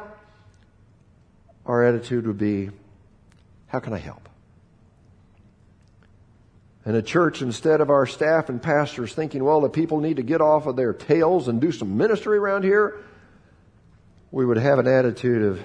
Our 1.65 1.83
attitude 1.83 2.27
would 2.27 2.37
be, 2.37 2.69
how 3.67 3.79
can 3.79 3.93
I 3.93 3.97
help? 3.97 4.27
And 6.85 6.97
a 6.97 7.01
church, 7.01 7.41
instead 7.41 7.79
of 7.79 7.89
our 7.89 8.05
staff 8.05 8.49
and 8.49 8.61
pastors 8.61 9.13
thinking, 9.13 9.43
well, 9.43 9.61
the 9.61 9.69
people 9.69 10.01
need 10.01 10.17
to 10.17 10.23
get 10.23 10.41
off 10.41 10.65
of 10.65 10.75
their 10.75 10.91
tails 10.91 11.47
and 11.47 11.61
do 11.61 11.71
some 11.71 11.95
ministry 11.95 12.37
around 12.37 12.63
here, 12.63 12.99
we 14.31 14.45
would 14.45 14.57
have 14.57 14.79
an 14.79 14.87
attitude 14.87 15.43
of, 15.43 15.61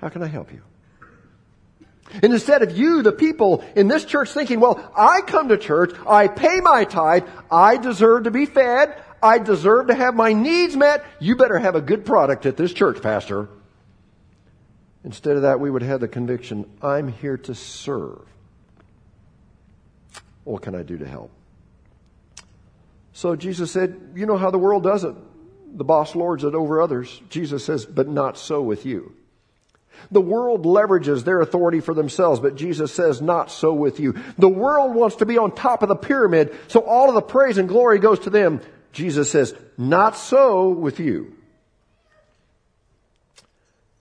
how 0.00 0.10
can 0.10 0.22
I 0.22 0.26
help 0.26 0.52
you? 0.52 0.60
And 2.22 2.32
instead 2.32 2.62
of 2.62 2.76
you, 2.76 3.02
the 3.02 3.12
people 3.12 3.64
in 3.74 3.88
this 3.88 4.04
church 4.04 4.30
thinking, 4.30 4.60
well, 4.60 4.92
I 4.96 5.20
come 5.22 5.48
to 5.48 5.58
church, 5.58 5.94
I 6.06 6.28
pay 6.28 6.60
my 6.60 6.84
tithe, 6.84 7.24
I 7.50 7.76
deserve 7.76 8.24
to 8.24 8.30
be 8.30 8.46
fed, 8.46 9.02
I 9.22 9.38
deserve 9.38 9.88
to 9.88 9.94
have 9.94 10.14
my 10.14 10.32
needs 10.32 10.76
met, 10.76 11.04
you 11.18 11.36
better 11.36 11.58
have 11.58 11.74
a 11.74 11.80
good 11.80 12.04
product 12.04 12.46
at 12.46 12.56
this 12.56 12.72
church, 12.72 13.02
Pastor. 13.02 13.48
Instead 15.02 15.36
of 15.36 15.42
that, 15.42 15.60
we 15.60 15.70
would 15.70 15.82
have 15.82 16.00
the 16.00 16.08
conviction, 16.08 16.70
I'm 16.80 17.08
here 17.08 17.36
to 17.38 17.54
serve. 17.54 18.26
What 20.44 20.62
can 20.62 20.74
I 20.74 20.82
do 20.82 20.98
to 20.98 21.06
help? 21.06 21.30
So 23.12 23.36
Jesus 23.36 23.70
said, 23.70 24.12
You 24.14 24.26
know 24.26 24.36
how 24.36 24.50
the 24.50 24.58
world 24.58 24.82
does 24.82 25.04
it. 25.04 25.14
The 25.76 25.84
boss 25.84 26.14
lords 26.14 26.44
it 26.44 26.54
over 26.54 26.80
others. 26.80 27.20
Jesus 27.30 27.64
says, 27.64 27.86
But 27.86 28.08
not 28.08 28.36
so 28.36 28.60
with 28.60 28.84
you. 28.84 29.14
The 30.10 30.20
world 30.20 30.64
leverages 30.64 31.24
their 31.24 31.40
authority 31.40 31.80
for 31.80 31.94
themselves, 31.94 32.40
but 32.40 32.56
Jesus 32.56 32.92
says, 32.92 33.20
Not 33.20 33.50
so 33.50 33.72
with 33.72 34.00
you. 34.00 34.14
The 34.38 34.48
world 34.48 34.94
wants 34.94 35.16
to 35.16 35.26
be 35.26 35.38
on 35.38 35.54
top 35.54 35.82
of 35.82 35.88
the 35.88 35.96
pyramid, 35.96 36.54
so 36.68 36.80
all 36.80 37.08
of 37.08 37.14
the 37.14 37.22
praise 37.22 37.58
and 37.58 37.68
glory 37.68 37.98
goes 37.98 38.20
to 38.20 38.30
them. 38.30 38.60
Jesus 38.92 39.30
says, 39.30 39.54
Not 39.76 40.16
so 40.16 40.68
with 40.68 41.00
you. 41.00 41.36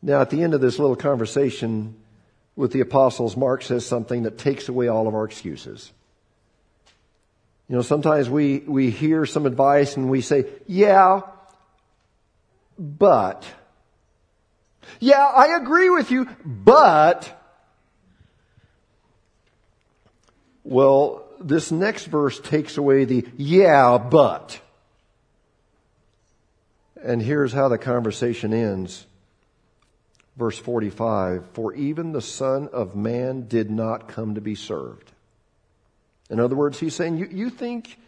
Now, 0.02 0.22
at 0.22 0.30
the 0.30 0.44
end 0.44 0.54
of 0.54 0.62
this 0.62 0.80
little 0.80 0.98
conversation 0.98 1.96
with 2.56 2.74
the 2.74 2.82
apostles, 2.82 3.38
Mark 3.38 3.64
says 3.64 3.86
something 3.86 4.24
that 4.24 4.38
takes 4.38 4.68
away 4.68 4.90
all 4.90 5.08
of 5.08 5.16
our 5.16 5.24
excuses. 5.24 5.92
You 7.70 7.78
know, 7.78 7.82
sometimes 7.82 8.30
we, 8.30 8.60
we 8.60 8.90
hear 8.90 9.26
some 9.26 9.46
advice 9.46 9.96
and 9.96 10.10
we 10.10 10.22
say, 10.22 10.46
yeah, 10.68 11.22
but. 12.78 13.46
Yeah, 15.00 15.24
I 15.24 15.58
agree 15.58 15.90
with 15.90 16.12
you, 16.12 16.28
but. 16.46 17.40
Well, 20.64 21.26
this 21.40 21.72
next 21.72 22.06
verse 22.06 22.40
takes 22.40 22.78
away 22.78 23.06
the 23.06 23.28
yeah, 23.38 23.98
but. 23.98 24.60
And 27.04 27.22
here's 27.22 27.52
how 27.52 27.68
the 27.68 27.78
conversation 27.78 28.54
ends. 28.54 29.06
Verse 30.38 30.58
45 30.58 31.48
For 31.54 31.74
even 31.74 32.12
the 32.12 32.22
Son 32.22 32.70
of 32.72 32.96
Man 32.96 33.48
did 33.48 33.70
not 33.70 34.08
come 34.08 34.36
to 34.36 34.42
be 34.42 34.56
served 34.56 35.14
in 36.34 36.40
other 36.40 36.56
words, 36.56 36.80
he's 36.80 36.96
saying, 36.96 37.18
you, 37.18 37.28
you 37.30 37.50
think, 37.52 38.00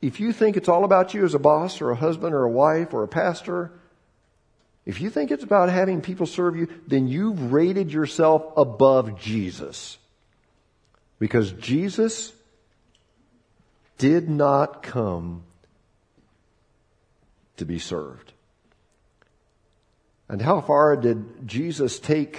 if 0.00 0.20
you 0.20 0.32
think 0.32 0.56
it's 0.56 0.68
all 0.68 0.84
about 0.84 1.12
you 1.12 1.24
as 1.24 1.34
a 1.34 1.40
boss 1.40 1.80
or 1.80 1.90
a 1.90 1.96
husband 1.96 2.34
or 2.34 2.44
a 2.44 2.50
wife 2.50 2.94
or 2.94 3.02
a 3.02 3.08
pastor, 3.08 3.72
if 4.84 5.00
you 5.00 5.10
think 5.10 5.30
it's 5.30 5.44
about 5.44 5.68
having 5.68 6.00
people 6.00 6.26
serve 6.26 6.56
you, 6.56 6.68
then 6.86 7.06
you've 7.06 7.52
rated 7.52 7.92
yourself 7.92 8.44
above 8.56 9.20
Jesus. 9.20 9.98
Because 11.18 11.52
Jesus 11.52 12.32
did 13.98 14.28
not 14.28 14.82
come 14.82 15.44
to 17.56 17.64
be 17.64 17.78
served. 17.78 18.32
And 20.28 20.42
how 20.42 20.60
far 20.60 20.96
did 20.96 21.46
Jesus 21.46 22.00
take 22.00 22.38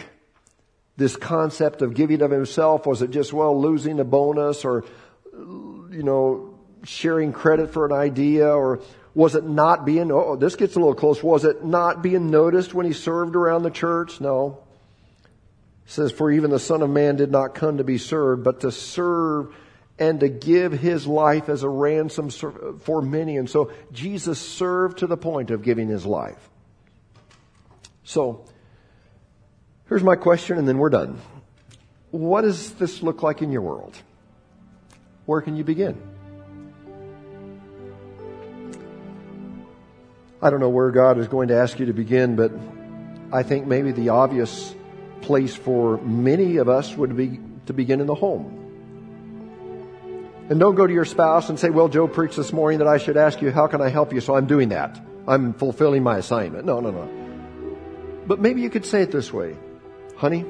this 0.97 1.15
concept 1.15 1.81
of 1.81 1.93
giving 1.93 2.21
of 2.21 2.31
himself? 2.31 2.85
Was 2.85 3.01
it 3.01 3.11
just, 3.11 3.31
well, 3.31 3.59
losing 3.59 3.99
a 3.99 4.03
bonus 4.03 4.65
or, 4.65 4.83
you 5.31 6.03
know, 6.03 6.55
sharing 6.83 7.31
credit 7.31 7.71
for 7.71 7.85
an 7.85 7.93
idea 7.93 8.49
or 8.49 8.81
was 9.16 9.36
it 9.36 9.43
not 9.43 9.86
being, 9.86 10.11
oh, 10.11 10.36
this 10.36 10.55
gets 10.55 10.76
a 10.76 10.80
little 10.80 10.95
close. 10.95 11.22
Was 11.22 11.45
it 11.45 11.64
not 11.64 12.01
being 12.01 12.32
noticed 12.32 12.74
when 12.74 12.86
he 12.86 12.93
served 12.93 13.36
around 13.36 13.64
the 13.64 13.72
church? 13.72 14.20
No. 14.20 14.64
It 15.86 15.91
says, 15.91 16.11
for 16.11 16.32
even 16.32 16.49
the 16.49 16.59
Son 16.59 16.82
of 16.82 16.89
Man 16.89 17.16
did 17.16 17.32
not 17.32 17.53
come 17.55 17.78
to 17.78 17.84
be 17.84 17.97
served, 17.97 18.43
but 18.43 18.61
to 18.61 18.72
serve 18.72 19.55
and 19.99 20.20
to 20.22 20.30
give 20.30 20.72
his 20.72 21.05
life 21.05 21.49
as 21.49 21.64
a 21.64 21.70
ransom 21.70 22.30
for 22.30 23.01
many. 23.01 23.38
And 23.38 23.49
so 23.49 23.72
Jesus 23.91 24.39
served 24.39 24.99
to 24.99 25.07
the 25.07 25.18
point 25.18 25.51
of 25.51 25.61
giving 25.61 25.89
his 25.89 26.05
life. 26.05 26.49
So, 28.03 28.45
Here's 29.93 30.03
my 30.03 30.16
question, 30.16 30.57
and 30.57 30.68
then 30.68 30.78
we're 30.78 30.89
done. 30.89 31.20
What 32.11 32.41
does 32.41 32.72
this 32.72 33.03
look 33.03 33.22
like 33.22 33.41
in 33.41 33.51
your 33.51 33.61
world? 33.61 33.95
Where 35.26 35.41
can 35.41 35.55
you 35.55 35.64
begin? 35.64 36.01
I 40.43 40.49
don't 40.49 40.59
know 40.59 40.67
where 40.67 40.91
God 40.91 41.19
is 41.19 41.29
going 41.29 41.47
to 41.47 41.55
ask 41.55 41.79
you 41.79 41.85
to 41.85 41.93
begin, 41.93 42.35
but 42.35 42.51
I 43.31 43.43
think 43.43 43.65
maybe 43.65 43.93
the 43.93 44.09
obvious 44.09 44.75
place 45.21 45.55
for 45.55 45.95
many 46.01 46.57
of 46.57 46.67
us 46.67 46.93
would 46.97 47.15
be 47.15 47.39
to 47.67 47.71
begin 47.71 48.01
in 48.01 48.07
the 48.07 48.13
home. 48.13 48.59
And 50.49 50.59
don't 50.59 50.75
go 50.75 50.85
to 50.85 50.91
your 50.91 51.05
spouse 51.05 51.47
and 51.47 51.57
say, 51.57 51.69
Well, 51.69 51.87
Joe 51.87 52.09
preached 52.09 52.35
this 52.35 52.51
morning 52.51 52.79
that 52.79 52.89
I 52.89 52.97
should 52.97 53.15
ask 53.15 53.41
you, 53.41 53.51
How 53.51 53.67
can 53.67 53.81
I 53.81 53.87
help 53.87 54.11
you? 54.11 54.19
So 54.19 54.35
I'm 54.35 54.45
doing 54.45 54.67
that. 54.69 54.99
I'm 55.25 55.53
fulfilling 55.53 56.03
my 56.03 56.17
assignment. 56.17 56.65
No, 56.65 56.81
no, 56.81 56.91
no. 56.91 57.09
But 58.27 58.41
maybe 58.41 58.61
you 58.61 58.69
could 58.69 58.85
say 58.85 59.01
it 59.01 59.11
this 59.11 59.31
way 59.31 59.55
Honey, 60.17 60.43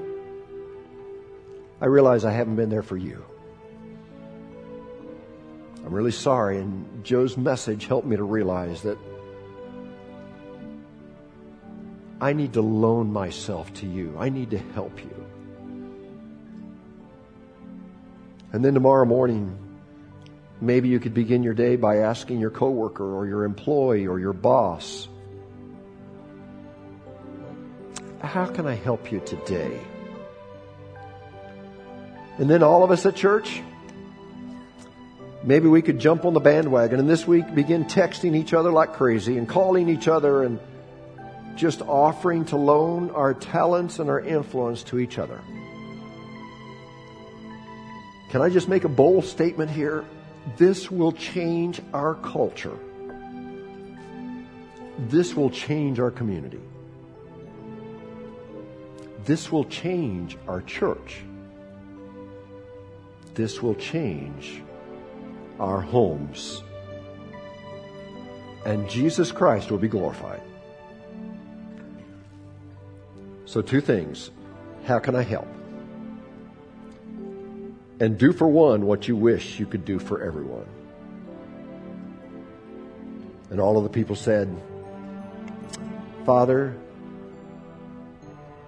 I 1.80 1.86
realize 1.86 2.26
I 2.26 2.32
haven't 2.32 2.56
been 2.56 2.70
there 2.70 2.82
for 2.82 2.98
you. 2.98 3.24
I'm 5.86 5.94
really 5.94 6.12
sorry, 6.12 6.58
and 6.58 7.06
Joe's 7.06 7.38
message 7.38 7.86
helped 7.86 8.08
me 8.08 8.16
to 8.16 8.24
realize 8.24 8.82
that 8.82 8.98
I 12.24 12.32
need 12.32 12.54
to 12.54 12.62
loan 12.62 13.12
myself 13.12 13.74
to 13.76 13.86
you. 13.86 14.16
I 14.18 14.30
need 14.30 14.52
to 14.52 14.58
help 14.58 14.98
you. 15.04 15.26
And 18.54 18.64
then 18.64 18.74
tomorrow 18.74 19.04
morning, 19.04 19.58
maybe 20.62 20.88
you 20.88 21.02
could 21.02 21.14
begin 21.14 21.44
your 21.44 21.54
day 21.54 21.76
by 21.76 21.98
asking 21.98 22.40
your 22.40 22.50
coworker 22.50 23.04
or 23.04 23.28
your 23.28 23.44
employee 23.44 24.08
or 24.08 24.22
your 24.22 24.32
boss 24.32 25.10
how 28.22 28.46
can 28.46 28.66
I 28.66 28.76
help 28.76 29.12
you 29.12 29.20
today? 29.26 29.78
And 32.38 32.50
then 32.50 32.64
all 32.64 32.86
of 32.86 32.92
us 32.92 33.06
at 33.06 33.18
church, 33.18 33.62
maybe 35.44 35.68
we 35.68 35.82
could 35.82 36.00
jump 36.00 36.24
on 36.24 36.34
the 36.34 36.40
bandwagon 36.40 37.02
and 37.02 37.10
this 37.10 37.28
week 37.28 37.54
begin 37.54 37.84
texting 37.84 38.34
each 38.34 38.54
other 38.54 38.72
like 38.72 38.94
crazy 38.94 39.38
and 39.38 39.48
calling 39.48 39.90
each 39.90 40.08
other 40.08 40.44
and 40.44 40.58
just 41.56 41.82
offering 41.82 42.46
to 42.46 42.58
loan 42.58 43.12
our 43.12 43.34
talents 43.34 44.00
and 44.00 44.10
our 44.10 44.20
influence 44.20 44.84
to 44.84 45.00
each 45.00 45.18
other. 45.20 45.42
Can 48.30 48.42
I 48.42 48.50
just 48.50 48.68
make 48.68 48.84
a 48.84 48.90
bold 48.90 49.26
statement 49.26 49.70
here? 49.70 50.06
This 50.58 50.90
will 50.90 51.12
change 51.12 51.82
our 51.94 52.16
culture. 52.16 52.78
This 54.98 55.36
will 55.36 55.50
change 55.50 56.00
our 56.00 56.12
community. 56.12 56.62
This 59.26 59.52
will 59.52 59.66
change 59.66 60.38
our 60.48 60.62
church. 60.62 61.24
This 63.36 63.62
will 63.62 63.76
change 63.76 64.62
our 65.60 65.80
homes. 65.80 66.62
And 68.66 68.90
Jesus 68.90 69.32
Christ 69.32 69.72
will 69.72 69.78
be 69.78 69.88
glorified. 69.88 70.42
So, 73.54 73.62
two 73.62 73.82
things. 73.82 74.32
How 74.86 74.98
can 74.98 75.16
I 75.16 75.22
help? 75.22 75.48
And 78.00 78.18
do 78.18 78.34
for 78.34 78.48
one 78.48 78.88
what 78.88 79.08
you 79.08 79.16
wish 79.16 79.60
you 79.60 79.68
could 79.68 79.86
do 79.86 80.00
for 80.00 80.24
everyone. 80.24 80.66
And 83.52 83.62
all 83.62 83.78
of 83.78 83.84
the 83.84 83.92
people 83.92 84.16
said, 84.16 84.50
Father, 86.26 86.76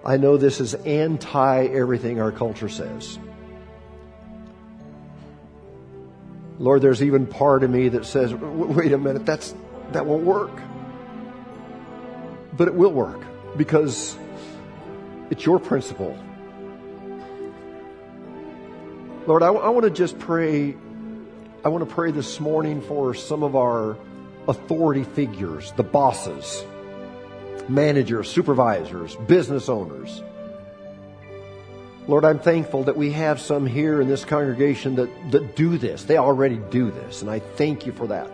I 0.05 0.17
know 0.17 0.37
this 0.37 0.61
is 0.61 0.75
anti 0.75 1.65
everything 1.65 2.21
our 2.21 2.31
culture 2.31 2.69
says. 2.69 3.17
Lord, 6.59 6.83
there's 6.83 7.01
even 7.01 7.25
part 7.25 7.63
of 7.63 7.71
me 7.71 7.89
that 7.89 8.05
says, 8.05 8.35
wait 8.35 8.91
a 8.91 8.99
minute, 8.99 9.25
that's, 9.25 9.55
that 9.93 10.05
won't 10.05 10.25
work. 10.25 10.51
But 12.53 12.67
it 12.67 12.75
will 12.75 12.93
work 12.93 13.23
because 13.57 14.15
it's 15.29 15.45
your 15.45 15.59
principle. 15.59 16.17
Lord, 19.27 19.41
I, 19.41 19.47
I 19.47 19.69
want 19.69 19.85
to 19.85 19.89
just 19.89 20.19
pray. 20.19 20.75
I 21.63 21.69
want 21.69 21.87
to 21.87 21.93
pray 21.93 22.11
this 22.11 22.39
morning 22.39 22.81
for 22.81 23.13
some 23.13 23.41
of 23.41 23.55
our 23.55 23.97
authority 24.47 25.03
figures, 25.03 25.71
the 25.73 25.83
bosses 25.83 26.63
managers, 27.67 28.29
supervisors, 28.29 29.15
business 29.27 29.69
owners. 29.69 30.21
Lord, 32.07 32.23
I'm 32.23 32.39
thankful 32.39 32.83
that 32.83 32.95
we 32.95 33.11
have 33.11 33.41
some 33.41 33.65
here 33.65 33.99
in 33.99 34.07
this 34.07 34.23
congregation 34.23 34.95
that, 34.97 35.31
that 35.31 35.55
do 35.55 35.77
this. 35.77 36.03
They 36.03 36.17
already 36.17 36.57
do 36.57 36.91
this, 36.91 37.21
and 37.21 37.31
I 37.31 37.39
thank 37.39 37.87
you 37.87 37.91
for 37.91 38.07
that. 38.07 38.29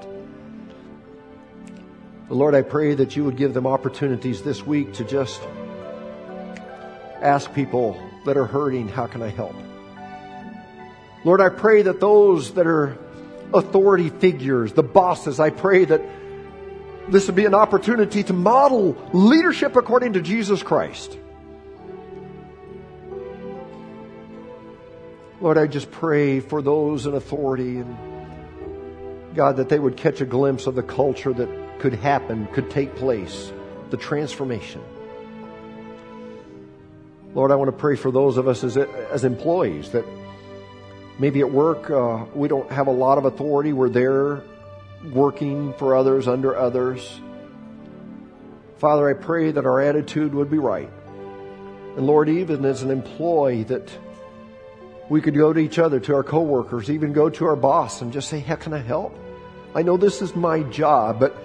But 2.28 2.36
Lord, 2.36 2.54
I 2.54 2.62
pray 2.62 2.96
that 2.96 3.16
you 3.16 3.24
would 3.24 3.38
give 3.38 3.54
them 3.54 3.66
opportunities 3.66 4.42
this 4.42 4.66
week 4.66 4.94
to 4.94 5.06
just 5.06 5.42
ask 7.22 7.54
people, 7.54 8.02
that 8.26 8.38
are 8.38 8.46
hurting, 8.46 8.88
how 8.88 9.08
can 9.08 9.22
I 9.22 9.30
help? 9.30 9.56
Lord, 11.24 11.42
I 11.42 11.50
pray 11.50 11.84
that 11.84 12.00
those 12.00 12.54
that 12.54 12.68
are 12.68 12.98
authority 13.54 14.10
figures, 14.10 14.74
the 14.74 14.84
bosses, 14.84 15.40
I 15.40 15.50
pray 15.50 15.86
that 15.86 16.02
this 17.10 17.28
would 17.28 17.36
be 17.36 17.46
an 17.46 17.54
opportunity 17.54 18.24
to 18.24 18.34
model 18.34 18.96
leadership 19.14 19.76
according 19.76 20.14
to 20.14 20.22
Jesus 20.22 20.64
Christ. 20.64 21.18
Lord, 25.42 25.58
I 25.58 25.66
just 25.66 25.90
pray 25.92 26.40
for 26.40 26.62
those 26.62 27.08
in 27.08 27.16
authority 27.16 27.78
and 27.78 27.98
God 29.36 29.58
that 29.58 29.70
they 29.70 29.80
would 29.80 29.98
catch 29.98 30.22
a 30.22 30.26
glimpse 30.26 30.68
of 30.68 30.76
the 30.76 30.84
culture 30.84 31.34
that 31.34 31.80
could 31.80 31.94
happen, 31.96 32.48
could 32.54 32.70
take 32.70 32.96
place, 32.96 33.52
the 33.90 33.98
transformation. 33.98 34.82
Lord, 37.34 37.52
I 37.52 37.56
want 37.56 37.70
to 37.70 37.78
pray 37.78 37.96
for 37.96 38.12
those 38.12 38.38
of 38.38 38.48
us 38.48 38.64
as, 38.64 38.76
as 38.76 39.24
employees 39.24 39.92
that 39.92 40.06
maybe 41.18 41.40
at 41.40 41.52
work 41.52 41.90
uh, 41.90 42.26
we 42.34 42.50
don't 42.50 42.70
have 42.72 42.88
a 42.88 42.92
lot 42.92 43.18
of 43.18 43.26
authority. 43.26 43.72
We're 43.72 43.90
there 43.90 44.44
working 45.14 45.74
for 45.76 45.96
others, 45.96 46.28
under 46.28 46.56
others. 46.56 47.22
Father, 48.80 49.10
I 49.10 49.14
pray 49.14 49.52
that 49.52 49.66
our 49.66 49.80
attitude 49.80 50.34
would 50.34 50.52
be 50.52 50.58
right. 50.58 50.90
And 51.96 52.06
Lord, 52.06 52.28
even 52.28 52.66
as 52.66 52.84
an 52.84 52.92
employee, 52.92 53.64
that 53.64 53.92
we 55.10 55.22
could 55.22 55.36
go 55.36 55.54
to 55.54 55.60
each 55.60 55.80
other, 55.80 56.00
to 56.02 56.16
our 56.16 56.24
coworkers, 56.24 56.90
even 56.90 57.14
go 57.14 57.30
to 57.30 57.46
our 57.46 57.56
boss 57.56 58.02
and 58.02 58.12
just 58.12 58.30
say, 58.30 58.40
How 58.40 58.56
can 58.56 58.74
I 58.74 58.80
help? 58.80 59.18
I 59.74 59.84
know 59.84 59.96
this 59.96 60.22
is 60.22 60.36
my 60.36 60.64
job, 60.64 61.20
but 61.20 61.36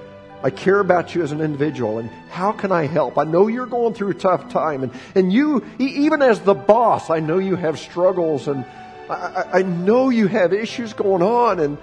I 0.42 0.50
care 0.50 0.78
about 0.80 1.14
you 1.14 1.22
as 1.22 1.32
an 1.32 1.40
individual 1.40 1.98
and 1.98 2.10
how 2.30 2.52
can 2.52 2.70
I 2.70 2.86
help? 2.86 3.18
I 3.18 3.24
know 3.24 3.48
you're 3.48 3.66
going 3.66 3.94
through 3.94 4.10
a 4.10 4.14
tough 4.14 4.48
time 4.50 4.82
and, 4.82 4.92
and 5.14 5.32
you, 5.32 5.64
even 5.78 6.22
as 6.22 6.40
the 6.40 6.54
boss, 6.54 7.10
I 7.10 7.20
know 7.20 7.38
you 7.38 7.56
have 7.56 7.78
struggles 7.78 8.46
and 8.46 8.64
I, 9.08 9.46
I 9.54 9.62
know 9.62 10.10
you 10.10 10.26
have 10.28 10.52
issues 10.52 10.92
going 10.92 11.22
on 11.22 11.60
and 11.60 11.78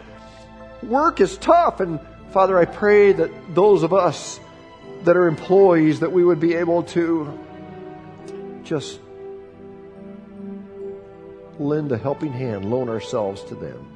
work 0.84 1.20
is 1.20 1.38
tough. 1.38 1.80
And 1.80 2.00
Father, 2.32 2.58
I 2.58 2.66
pray 2.66 3.14
that 3.14 3.32
those 3.56 3.84
of 3.84 3.94
us 3.94 4.40
that 5.04 5.18
are 5.18 5.28
employees, 5.28 6.00
that 6.00 6.12
we 6.12 6.24
would 6.24 6.40
be 6.40 6.54
able 6.56 6.84
to 6.84 7.38
just 8.64 9.00
lend 11.60 11.92
a 11.92 11.98
helping 11.98 12.32
hand, 12.32 12.70
loan 12.70 12.90
ourselves 12.90 13.44
to 13.46 13.56
them. 13.56 13.88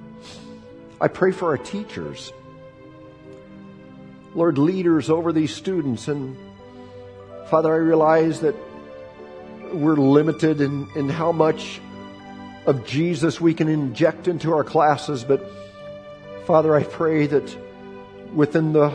I 1.00 1.08
pray 1.08 1.32
for 1.32 1.50
our 1.50 1.58
teachers. 1.58 2.34
Lord, 4.38 4.60
leaders 4.60 5.10
over 5.10 5.34
these 5.34 5.52
students. 5.52 6.08
And 6.08 6.38
Father, 7.50 7.74
I 7.74 7.78
realize 7.78 8.42
that 8.42 8.54
we're 9.74 9.96
limited 9.96 10.62
in, 10.62 10.88
in 10.96 11.10
how 11.10 11.32
much 11.32 11.82
of 12.68 12.86
Jesus 12.86 13.42
we 13.42 13.56
can 13.56 13.68
inject 13.68 14.28
into 14.28 14.54
our 14.54 14.64
classes. 14.64 15.24
But 15.24 15.44
Father, 16.46 16.76
I 16.76 16.84
pray 16.84 17.26
that 17.26 17.58
within 18.32 18.74
the 18.74 18.94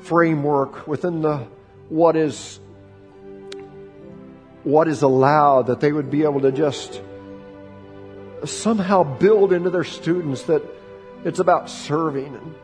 framework, 0.00 0.86
within 0.86 1.20
the 1.20 1.46
what 1.90 2.16
is 2.16 2.58
what 4.64 4.88
is 4.88 5.02
allowed, 5.02 5.66
that 5.66 5.80
they 5.80 5.92
would 5.92 6.10
be 6.10 6.22
able 6.22 6.40
to 6.40 6.52
just 6.52 7.02
somehow 8.46 9.02
build 9.02 9.52
into 9.52 9.68
their 9.68 9.84
students 9.84 10.44
that 10.44 10.62
it's 11.22 11.38
about 11.38 11.68
serving. 11.68 12.34
And 12.34 12.54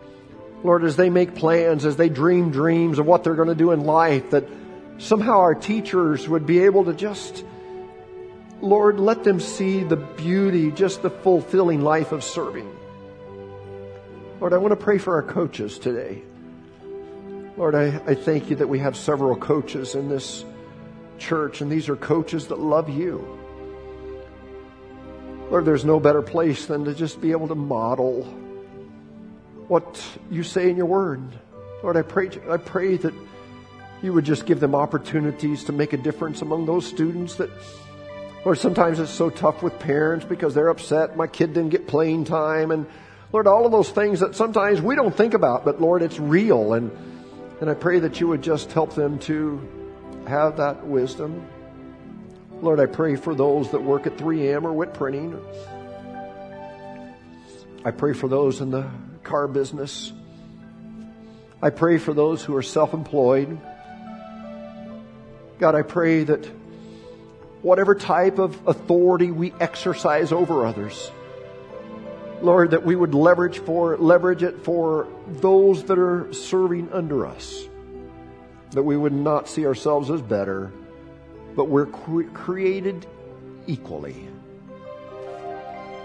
Lord, 0.65 0.85
as 0.85 0.97
they 0.97 1.09
make 1.09 1.35
plans, 1.35 1.85
as 1.85 1.97
they 1.97 2.09
dream 2.09 2.51
dreams 2.51 2.99
of 2.99 3.07
what 3.07 3.23
they're 3.23 3.35
going 3.35 3.49
to 3.49 3.55
do 3.55 3.71
in 3.71 3.85
life, 3.85 4.31
that 4.31 4.45
somehow 4.99 5.39
our 5.39 5.55
teachers 5.55 6.29
would 6.29 6.47
be 6.47 6.61
able 6.61 6.85
to 6.87 6.95
just, 6.95 7.45
Lord, 8.61 8.99
let 8.99 9.23
them 9.23 9.39
see 9.39 9.85
the 9.85 9.97
beauty, 9.97 10.73
just 10.73 11.03
the 11.03 11.11
fulfilling 11.11 11.83
life 11.83 12.11
of 12.11 12.25
serving. 12.25 12.69
Lord, 14.41 14.53
I 14.53 14.59
want 14.59 14.73
to 14.73 14.77
pray 14.77 14.99
for 14.99 15.15
our 15.15 15.23
coaches 15.23 15.79
today. 15.79 16.23
Lord, 17.57 17.75
I, 17.75 18.01
I 18.07 18.15
thank 18.15 18.51
you 18.51 18.57
that 18.57 18.69
we 18.69 18.81
have 18.81 18.97
several 18.97 19.37
coaches 19.37 19.95
in 19.95 20.09
this 20.09 20.45
church, 21.19 21.61
and 21.61 21.71
these 21.71 21.89
are 21.89 21.97
coaches 21.97 22.49
that 22.49 22.59
love 22.59 22.89
you. 22.89 23.39
Lord, 25.51 25.65
there's 25.65 25.85
no 25.85 25.99
better 25.99 26.23
place 26.23 26.67
than 26.67 26.85
to 26.85 26.95
just 26.95 27.21
be 27.21 27.31
able 27.31 27.49
to 27.49 27.55
model 27.55 28.27
what 29.69 30.03
you 30.31 30.43
say 30.43 30.71
in 30.71 30.77
your 30.77 30.87
word. 30.87 31.23
Lord, 31.83 31.97
I 31.97 32.03
pray, 32.03 32.31
I 32.51 32.57
pray 32.57 32.97
that 32.97 33.14
you 34.03 34.12
would 34.12 34.25
just 34.25 34.47
give 34.47 34.61
them 34.61 34.75
opportunities 34.75 35.64
to 35.64 35.73
make 35.73 35.93
a 35.93 35.97
difference 35.97 36.43
among 36.43 36.66
those 36.66 36.87
students 36.87 37.37
that, 37.37 37.51
Lord, 38.45 38.59
sometimes 38.59 38.99
it's 38.99 39.11
so 39.11 39.31
tough 39.31 39.62
with 39.62 39.79
parents 39.79 40.25
because 40.25 40.55
they're 40.55 40.69
upset. 40.69 41.16
My 41.16 41.27
kid 41.27 41.53
didn't 41.53 41.71
get 41.71 41.87
playing 41.87 42.25
time. 42.25 42.71
And 42.71 42.87
Lord, 43.33 43.47
all 43.47 43.66
of 43.66 43.73
those 43.73 43.91
things 43.91 44.21
that 44.21 44.35
sometimes 44.35 44.81
we 44.81 44.95
don't 44.95 45.14
think 45.14 45.35
about, 45.35 45.64
but 45.64 45.81
Lord, 45.81 46.03
it's 46.03 46.19
real. 46.19 46.73
And, 46.73 46.91
and 47.61 47.69
I 47.69 47.75
pray 47.75 47.99
that 48.01 48.21
you 48.21 48.29
would 48.29 48.43
just 48.43 48.73
help 48.73 48.95
them 48.95 49.19
to 49.21 49.61
have 50.27 50.57
that 50.57 50.87
wisdom. 50.87 51.47
Lord, 52.62 52.81
I 52.81 52.87
pray 52.87 53.16
for 53.16 53.35
those 53.35 53.71
that 53.71 53.83
work 53.83 54.07
at 54.07 54.16
3M 54.16 54.64
or 54.64 54.73
WIT 54.73 54.95
printing. 54.95 55.39
I 57.85 57.91
pray 57.91 58.12
for 58.12 58.29
those 58.29 58.61
in 58.61 58.71
the 58.71 58.91
car 59.23 59.49
business. 59.49 60.12
I 61.62 61.71
pray 61.71 61.99
for 61.99 62.14
those 62.14 62.45
who 62.45 62.55
are 62.57 62.62
self 62.62 62.95
employed. 62.95 63.59
God, 65.59 65.75
I 65.75 65.83
pray 65.83 66.25
that 66.25 66.47
whatever 67.62 67.95
type 67.95 68.39
of 68.39 68.66
authority 68.69 69.31
we 69.31 69.53
exercise 69.61 70.31
over 70.31 70.64
others, 70.64 71.11
Lord, 72.41 72.71
that 72.71 72.85
we 72.85 72.95
would 72.95 73.14
leverage 73.14 73.59
for 73.59 73.97
leverage 73.97 74.43
it 74.43 74.64
for 74.64 75.09
those 75.27 75.85
that 75.85 75.99
are 75.99 76.33
serving 76.33 76.93
under 76.93 77.27
us. 77.27 77.66
That 78.73 78.83
we 78.83 78.97
would 78.97 79.12
not 79.12 79.49
see 79.49 79.66
ourselves 79.66 80.11
as 80.11 80.23
better, 80.23 80.71
but 81.57 81.64
we're 81.64 81.87
cre- 81.87 82.31
created 82.35 83.07
equally. 83.66 84.29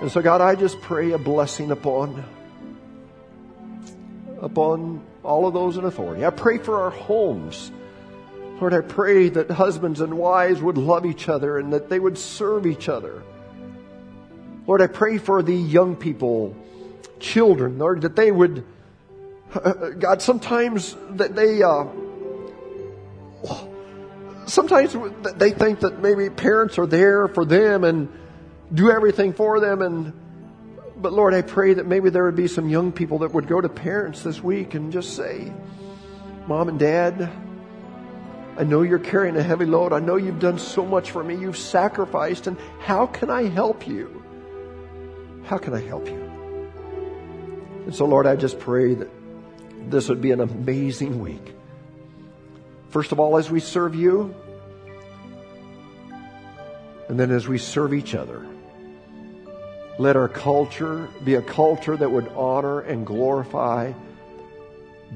And 0.01 0.11
so, 0.11 0.22
God, 0.22 0.41
I 0.41 0.55
just 0.55 0.82
pray 0.82 1.11
a 1.11 1.18
blessing 1.18 1.72
upon, 1.72 2.26
upon 4.41 5.03
all 5.23 5.47
of 5.47 5.53
those 5.53 5.77
in 5.77 5.86
authority. 5.86 6.25
I 6.25 6.29
pray 6.29 6.57
for 6.57 6.81
our 6.81 6.89
homes. 6.89 7.71
Lord, 8.59 8.73
I 8.73 8.81
pray 8.81 9.29
that 9.29 9.51
husbands 9.51 10.01
and 10.01 10.17
wives 10.17 10.61
would 10.61 10.77
love 10.77 11.05
each 11.05 11.27
other 11.27 11.57
and 11.57 11.73
that 11.73 11.89
they 11.89 11.99
would 11.99 12.17
serve 12.17 12.65
each 12.65 12.88
other. 12.88 13.23
Lord, 14.67 14.81
I 14.81 14.88
pray 14.88 15.17
for 15.17 15.43
the 15.43 15.55
young 15.55 15.95
people, 15.95 16.55
children, 17.19 17.77
Lord, 17.77 18.01
that 18.01 18.15
they 18.15 18.31
would, 18.31 18.63
God, 19.99 20.21
sometimes 20.21 20.95
that 21.11 21.36
they, 21.36 21.61
uh, 21.61 21.86
sometimes 24.45 24.95
they 25.36 25.51
think 25.51 25.81
that 25.81 25.99
maybe 25.99 26.29
parents 26.29 26.77
are 26.77 26.88
there 26.88 27.27
for 27.27 27.43
them 27.43 27.84
and 27.84 28.07
do 28.73 28.89
everything 28.89 29.34
for 29.34 29.59
them 29.59 29.81
and 29.81 30.13
but 31.04 31.12
Lord, 31.12 31.34
I 31.34 31.41
pray 31.41 31.74
that 31.74 31.86
maybe 31.86 32.10
there 32.10 32.24
would 32.24 32.38
be 32.38 32.47
some 32.47 32.70
young 32.70 32.93
people 32.93 33.20
that 33.20 33.34
would 33.34 33.45
go 33.45 33.60
to 33.60 33.68
parents 33.68 34.24
this 34.24 34.41
week 34.41 34.74
and 34.74 34.89
just 34.89 35.18
say, 35.18 35.51
Mom 36.47 36.70
and 36.70 36.80
Dad, 36.80 37.30
I 38.58 38.64
know 38.64 38.84
you're 38.84 38.99
carrying 38.99 39.36
a 39.36 39.43
heavy 39.43 39.66
load. 39.66 39.91
I 39.91 39.99
know 39.99 40.16
you've 40.16 40.39
done 40.39 40.58
so 40.58 40.86
much 40.86 41.12
for 41.12 41.22
me. 41.22 41.36
You've 41.36 41.58
sacrificed. 41.58 42.47
And 42.47 42.58
how 42.80 43.06
can 43.06 43.30
I 43.30 43.49
help 43.49 43.86
you? 43.86 44.24
How 45.43 45.58
can 45.58 45.74
I 45.74 45.82
help 45.82 46.08
you? 46.08 46.72
And 47.84 47.93
so, 47.93 48.06
Lord, 48.06 48.26
I 48.26 48.38
just 48.38 48.58
pray 48.58 48.93
that 48.93 49.10
this 49.89 50.08
would 50.08 50.22
be 50.22 50.32
an 50.32 50.39
amazing 50.39 51.20
week. 51.20 51.54
First 52.91 53.12
of 53.12 53.20
all, 53.20 53.36
as 53.36 53.51
we 53.51 53.60
serve 53.60 53.93
you, 53.93 54.34
and 57.10 57.20
then 57.20 57.30
as 57.30 57.45
we 57.45 57.58
serve 57.58 57.93
each 57.93 58.16
other, 58.16 58.47
let 59.99 60.15
our 60.15 60.27
culture 60.27 61.07
be 61.23 61.35
a 61.35 61.41
culture 61.41 61.95
that 61.95 62.09
would 62.09 62.27
honor 62.29 62.81
and 62.81 63.05
glorify 63.05 63.93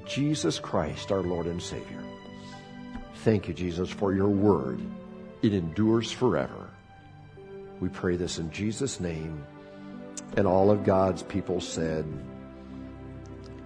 Jesus 0.06 0.60
Christ, 0.60 1.12
our 1.12 1.22
Lord 1.22 1.48
and 1.48 1.62
Savior. 1.62 2.04
Thank 3.24 3.48
you, 3.48 3.54
Jesus, 3.54 3.90
for 3.90 4.14
your 4.14 4.30
word. 4.30 4.80
It 5.42 5.54
endures 5.54 6.12
forever. 6.12 6.70
We 7.80 7.90
pray 7.90 8.16
this 8.16 8.38
in 8.38 8.52
Jesus' 8.52 9.00
name. 9.00 9.44
And 10.36 10.46
all 10.46 10.70
of 10.72 10.84
God's 10.84 11.24
people 11.24 11.62
said, 11.62 12.06